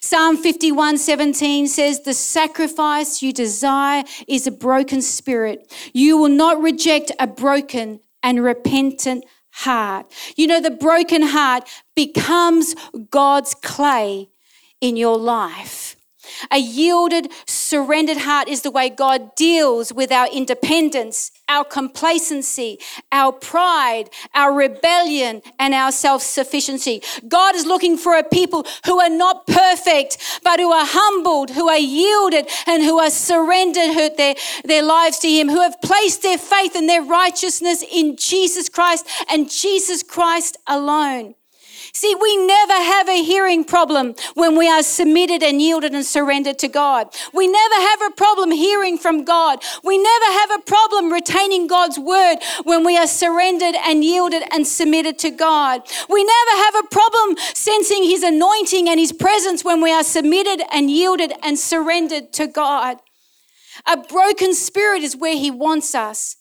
Psalm 0.00 0.36
51 0.36 0.98
17 0.98 1.66
says, 1.66 2.02
The 2.02 2.14
sacrifice 2.14 3.22
you 3.22 3.32
desire 3.32 4.04
is 4.28 4.46
a 4.46 4.52
broken 4.52 5.02
spirit. 5.02 5.72
You 5.92 6.16
will 6.16 6.28
not 6.28 6.62
reject 6.62 7.10
a 7.18 7.26
broken 7.26 8.00
and 8.22 8.44
repentant 8.44 9.24
heart. 9.50 10.06
You 10.36 10.46
know, 10.46 10.60
the 10.60 10.70
broken 10.70 11.22
heart 11.22 11.68
becomes 11.96 12.76
God's 13.10 13.54
clay 13.54 14.28
in 14.80 14.96
your 14.96 15.18
life. 15.18 15.93
A 16.50 16.58
yielded, 16.58 17.32
surrendered 17.46 18.18
heart 18.18 18.48
is 18.48 18.62
the 18.62 18.70
way 18.70 18.88
God 18.88 19.34
deals 19.34 19.92
with 19.92 20.12
our 20.12 20.28
independence, 20.32 21.30
our 21.48 21.64
complacency, 21.64 22.78
our 23.12 23.32
pride, 23.32 24.10
our 24.34 24.52
rebellion, 24.52 25.42
and 25.58 25.74
our 25.74 25.92
self 25.92 26.22
sufficiency. 26.22 27.02
God 27.28 27.54
is 27.54 27.66
looking 27.66 27.96
for 27.96 28.16
a 28.16 28.24
people 28.24 28.66
who 28.86 29.00
are 29.00 29.10
not 29.10 29.46
perfect, 29.46 30.40
but 30.42 30.60
who 30.60 30.72
are 30.72 30.86
humbled, 30.86 31.50
who 31.50 31.68
are 31.68 31.78
yielded, 31.78 32.48
and 32.66 32.82
who 32.82 32.98
are 32.98 33.10
surrendered 33.10 34.16
their, 34.16 34.34
their 34.64 34.82
lives 34.82 35.18
to 35.20 35.28
Him, 35.28 35.48
who 35.48 35.60
have 35.60 35.80
placed 35.82 36.22
their 36.22 36.38
faith 36.38 36.74
and 36.74 36.88
their 36.88 37.02
righteousness 37.02 37.84
in 37.90 38.16
Jesus 38.16 38.68
Christ 38.68 39.06
and 39.30 39.50
Jesus 39.50 40.02
Christ 40.02 40.56
alone. 40.66 41.34
See, 41.96 42.12
we 42.16 42.36
never 42.36 42.72
have 42.72 43.08
a 43.08 43.22
hearing 43.22 43.62
problem 43.62 44.16
when 44.34 44.58
we 44.58 44.68
are 44.68 44.82
submitted 44.82 45.44
and 45.44 45.62
yielded 45.62 45.94
and 45.94 46.04
surrendered 46.04 46.58
to 46.58 46.66
God. 46.66 47.14
We 47.32 47.46
never 47.46 47.74
have 47.76 48.02
a 48.02 48.10
problem 48.10 48.50
hearing 48.50 48.98
from 48.98 49.24
God. 49.24 49.62
We 49.84 49.96
never 49.96 50.24
have 50.24 50.50
a 50.50 50.62
problem 50.62 51.12
retaining 51.12 51.68
God's 51.68 51.96
word 51.96 52.38
when 52.64 52.84
we 52.84 52.98
are 52.98 53.06
surrendered 53.06 53.76
and 53.76 54.02
yielded 54.02 54.42
and 54.50 54.66
submitted 54.66 55.20
to 55.20 55.30
God. 55.30 55.82
We 56.10 56.24
never 56.24 56.64
have 56.64 56.84
a 56.84 56.88
problem 56.88 57.36
sensing 57.54 58.02
His 58.02 58.24
anointing 58.24 58.88
and 58.88 58.98
His 58.98 59.12
presence 59.12 59.64
when 59.64 59.80
we 59.80 59.92
are 59.92 60.02
submitted 60.02 60.64
and 60.72 60.90
yielded 60.90 61.32
and 61.44 61.56
surrendered 61.56 62.32
to 62.32 62.48
God. 62.48 62.96
A 63.86 63.96
broken 63.96 64.52
spirit 64.52 65.04
is 65.04 65.16
where 65.16 65.36
He 65.36 65.52
wants 65.52 65.94
us. 65.94 66.34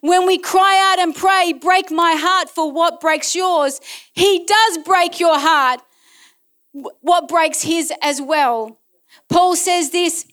When 0.00 0.26
we 0.26 0.38
cry 0.38 0.92
out 0.92 0.98
and 1.00 1.14
pray, 1.14 1.52
break 1.52 1.90
my 1.90 2.14
heart 2.18 2.50
for 2.50 2.70
what 2.70 3.00
breaks 3.00 3.34
yours, 3.34 3.80
He 4.12 4.44
does 4.44 4.78
break 4.78 5.18
your 5.18 5.38
heart, 5.38 5.80
what 6.72 7.28
breaks 7.28 7.62
His 7.62 7.92
as 8.02 8.22
well. 8.22 8.78
Paul 9.28 9.56
says 9.56 9.90
this 9.90 10.26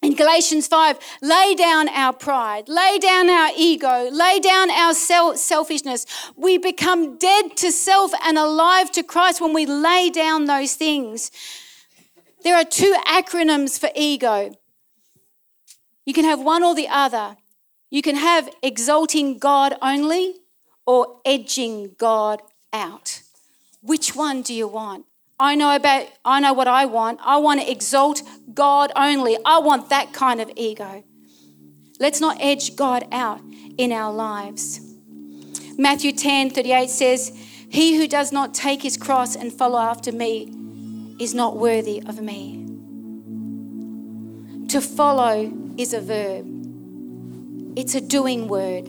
in 0.00 0.14
Galatians 0.14 0.66
5 0.68 0.98
lay 1.22 1.54
down 1.54 1.88
our 1.90 2.12
pride, 2.12 2.68
lay 2.68 2.98
down 2.98 3.28
our 3.28 3.50
ego, 3.56 4.08
lay 4.10 4.40
down 4.40 4.70
our 4.70 4.94
selfishness. 4.94 6.06
We 6.36 6.58
become 6.58 7.18
dead 7.18 7.56
to 7.58 7.70
self 7.72 8.12
and 8.24 8.38
alive 8.38 8.90
to 8.92 9.02
Christ 9.02 9.40
when 9.40 9.52
we 9.52 9.66
lay 9.66 10.10
down 10.10 10.46
those 10.46 10.74
things. 10.74 11.30
There 12.42 12.56
are 12.56 12.64
two 12.64 12.94
acronyms 13.06 13.78
for 13.78 13.90
ego. 13.94 14.52
You 16.04 16.14
can 16.14 16.24
have 16.24 16.40
one 16.40 16.62
or 16.62 16.74
the 16.74 16.88
other. 16.88 17.36
You 17.90 18.02
can 18.02 18.16
have 18.16 18.48
exalting 18.62 19.38
God 19.38 19.74
only 19.80 20.34
or 20.86 21.20
edging 21.24 21.94
God 21.98 22.42
out. 22.72 23.22
Which 23.80 24.16
one 24.16 24.42
do 24.42 24.52
you 24.52 24.66
want? 24.66 25.06
I 25.38 25.54
know 25.54 25.74
about 25.76 26.08
I 26.24 26.40
know 26.40 26.52
what 26.52 26.66
I 26.66 26.86
want. 26.86 27.20
I 27.22 27.36
want 27.36 27.60
to 27.60 27.70
exalt 27.70 28.22
God 28.54 28.90
only. 28.96 29.36
I 29.44 29.58
want 29.58 29.90
that 29.90 30.12
kind 30.12 30.40
of 30.40 30.50
ego. 30.56 31.04
Let's 32.00 32.20
not 32.20 32.38
edge 32.40 32.74
God 32.74 33.06
out 33.12 33.40
in 33.78 33.92
our 33.92 34.12
lives. 34.12 34.80
Matthew 35.78 36.12
10 36.12 36.50
38 36.50 36.90
says, 36.90 37.32
He 37.68 37.96
who 37.96 38.08
does 38.08 38.32
not 38.32 38.54
take 38.54 38.82
his 38.82 38.96
cross 38.96 39.36
and 39.36 39.52
follow 39.52 39.78
after 39.78 40.10
me 40.10 41.14
is 41.20 41.34
not 41.34 41.56
worthy 41.56 42.02
of 42.06 42.20
me. 42.20 42.62
To 44.68 44.80
follow 44.80 45.52
is 45.76 45.92
a 45.92 46.00
verb. 46.00 46.55
It's 47.76 47.94
a 47.94 48.00
doing 48.00 48.48
word. 48.48 48.88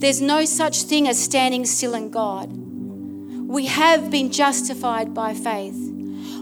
There's 0.00 0.22
no 0.22 0.46
such 0.46 0.82
thing 0.84 1.06
as 1.06 1.22
standing 1.22 1.66
still 1.66 1.94
in 1.94 2.08
God. 2.10 2.50
We 2.50 3.66
have 3.66 4.10
been 4.10 4.32
justified 4.32 5.12
by 5.12 5.34
faith. 5.34 5.76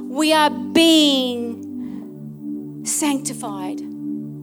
We 0.08 0.32
are 0.32 0.50
being 0.50 1.64
sanctified. 2.84 3.80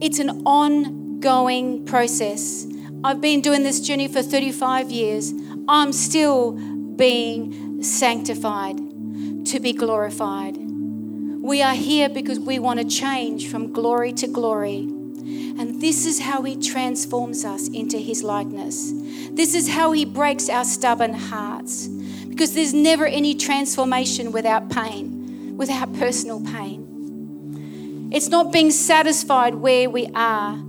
It's 0.02 0.18
an 0.18 0.42
ongoing 0.44 1.86
process. 1.86 2.66
I've 3.02 3.22
been 3.22 3.40
doing 3.40 3.62
this 3.62 3.80
journey 3.80 4.08
for 4.08 4.22
35 4.22 4.90
years. 4.90 5.32
I'm 5.68 5.92
still 5.94 6.52
being 6.52 7.82
sanctified 7.82 8.76
to 9.46 9.58
be 9.58 9.72
glorified. 9.72 10.58
We 10.58 11.62
are 11.62 11.74
here 11.74 12.10
because 12.10 12.38
we 12.38 12.58
want 12.58 12.80
to 12.80 12.86
change 12.86 13.48
from 13.48 13.72
glory 13.72 14.12
to 14.14 14.26
glory. 14.26 14.86
And 15.62 15.80
this 15.80 16.06
is 16.06 16.18
how 16.18 16.42
He 16.42 16.56
transforms 16.56 17.44
us 17.44 17.68
into 17.68 17.96
His 17.96 18.24
likeness. 18.24 18.92
This 19.30 19.54
is 19.54 19.68
how 19.68 19.92
He 19.92 20.04
breaks 20.04 20.48
our 20.48 20.64
stubborn 20.64 21.14
hearts. 21.14 21.86
Because 21.86 22.52
there's 22.52 22.74
never 22.74 23.06
any 23.06 23.36
transformation 23.36 24.32
without 24.32 24.70
pain, 24.70 25.56
without 25.56 25.94
personal 25.94 26.40
pain. 26.40 28.10
It's 28.12 28.26
not 28.26 28.52
being 28.52 28.72
satisfied 28.72 29.54
where 29.54 29.88
we 29.88 30.08
are. 30.16 30.60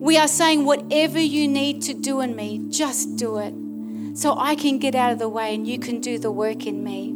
We 0.00 0.18
are 0.18 0.26
saying, 0.26 0.64
whatever 0.64 1.20
you 1.20 1.46
need 1.46 1.80
to 1.82 1.94
do 1.94 2.20
in 2.20 2.34
me, 2.34 2.62
just 2.68 3.14
do 3.14 3.38
it. 3.38 3.54
So 4.18 4.36
I 4.36 4.56
can 4.56 4.80
get 4.80 4.96
out 4.96 5.12
of 5.12 5.20
the 5.20 5.28
way 5.28 5.54
and 5.54 5.68
you 5.68 5.78
can 5.78 6.00
do 6.00 6.18
the 6.18 6.32
work 6.32 6.66
in 6.66 6.82
me. 6.82 7.10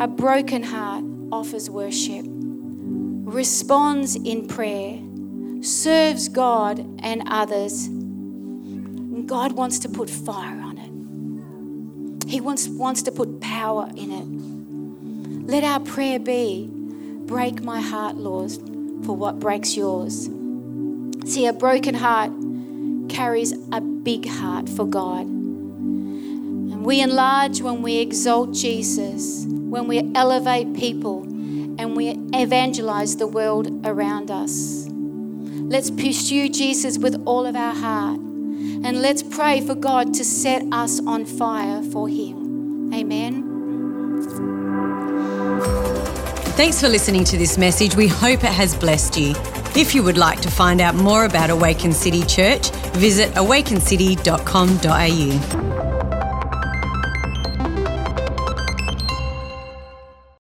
A 0.00 0.06
broken 0.06 0.62
heart 0.62 1.04
offers 1.32 1.68
worship, 1.68 2.24
responds 2.24 4.14
in 4.14 4.46
prayer 4.46 5.00
serves 5.64 6.28
God 6.28 6.78
and 7.02 7.22
others. 7.26 7.86
And 7.86 9.28
God 9.28 9.52
wants 9.52 9.78
to 9.80 9.88
put 9.88 10.10
fire 10.10 10.60
on 10.60 10.78
it, 10.78 12.28
He 12.28 12.40
wants, 12.40 12.68
wants 12.68 13.02
to 13.02 13.12
put 13.12 13.40
power 13.40 13.88
in 13.96 14.10
it. 14.10 15.48
Let 15.50 15.64
our 15.64 15.80
prayer 15.80 16.18
be 16.18 16.70
break 17.26 17.62
my 17.62 17.80
heart, 17.80 18.16
Lord, 18.16 18.52
for 19.04 19.16
what 19.16 19.40
breaks 19.40 19.76
yours. 19.76 20.28
See, 21.26 21.46
a 21.46 21.52
broken 21.52 21.94
heart 21.94 22.32
carries 23.08 23.52
a 23.72 23.80
big 23.80 24.28
heart 24.28 24.68
for 24.68 24.86
God. 24.86 25.22
And 25.22 26.84
we 26.84 27.00
enlarge 27.00 27.62
when 27.62 27.82
we 27.82 27.98
exalt 27.98 28.52
Jesus, 28.52 29.46
when 29.46 29.86
we 29.86 30.10
elevate 30.14 30.74
people, 30.74 31.22
and 31.78 31.96
we 31.96 32.18
evangelize 32.34 33.16
the 33.16 33.26
world 33.26 33.86
around 33.86 34.30
us. 34.30 34.83
Let's 35.68 35.90
pursue 35.90 36.48
Jesus 36.48 36.98
with 36.98 37.20
all 37.26 37.46
of 37.46 37.56
our 37.56 37.74
heart. 37.74 38.18
And 38.18 39.02
let's 39.02 39.22
pray 39.22 39.60
for 39.60 39.74
God 39.74 40.14
to 40.14 40.24
set 40.24 40.62
us 40.72 41.00
on 41.06 41.24
fire 41.24 41.82
for 41.82 42.08
Him. 42.08 42.92
Amen. 42.92 43.42
Thanks 46.56 46.80
for 46.80 46.88
listening 46.88 47.24
to 47.24 47.36
this 47.36 47.58
message. 47.58 47.96
We 47.96 48.06
hope 48.06 48.44
it 48.44 48.52
has 48.52 48.76
blessed 48.76 49.16
you. 49.16 49.34
If 49.74 49.92
you 49.94 50.04
would 50.04 50.18
like 50.18 50.40
to 50.42 50.50
find 50.50 50.80
out 50.80 50.94
more 50.94 51.24
about 51.24 51.50
Awaken 51.50 51.92
City 51.92 52.22
Church, 52.22 52.70
visit 52.92 53.32
awakencity.com.au. 53.32 55.73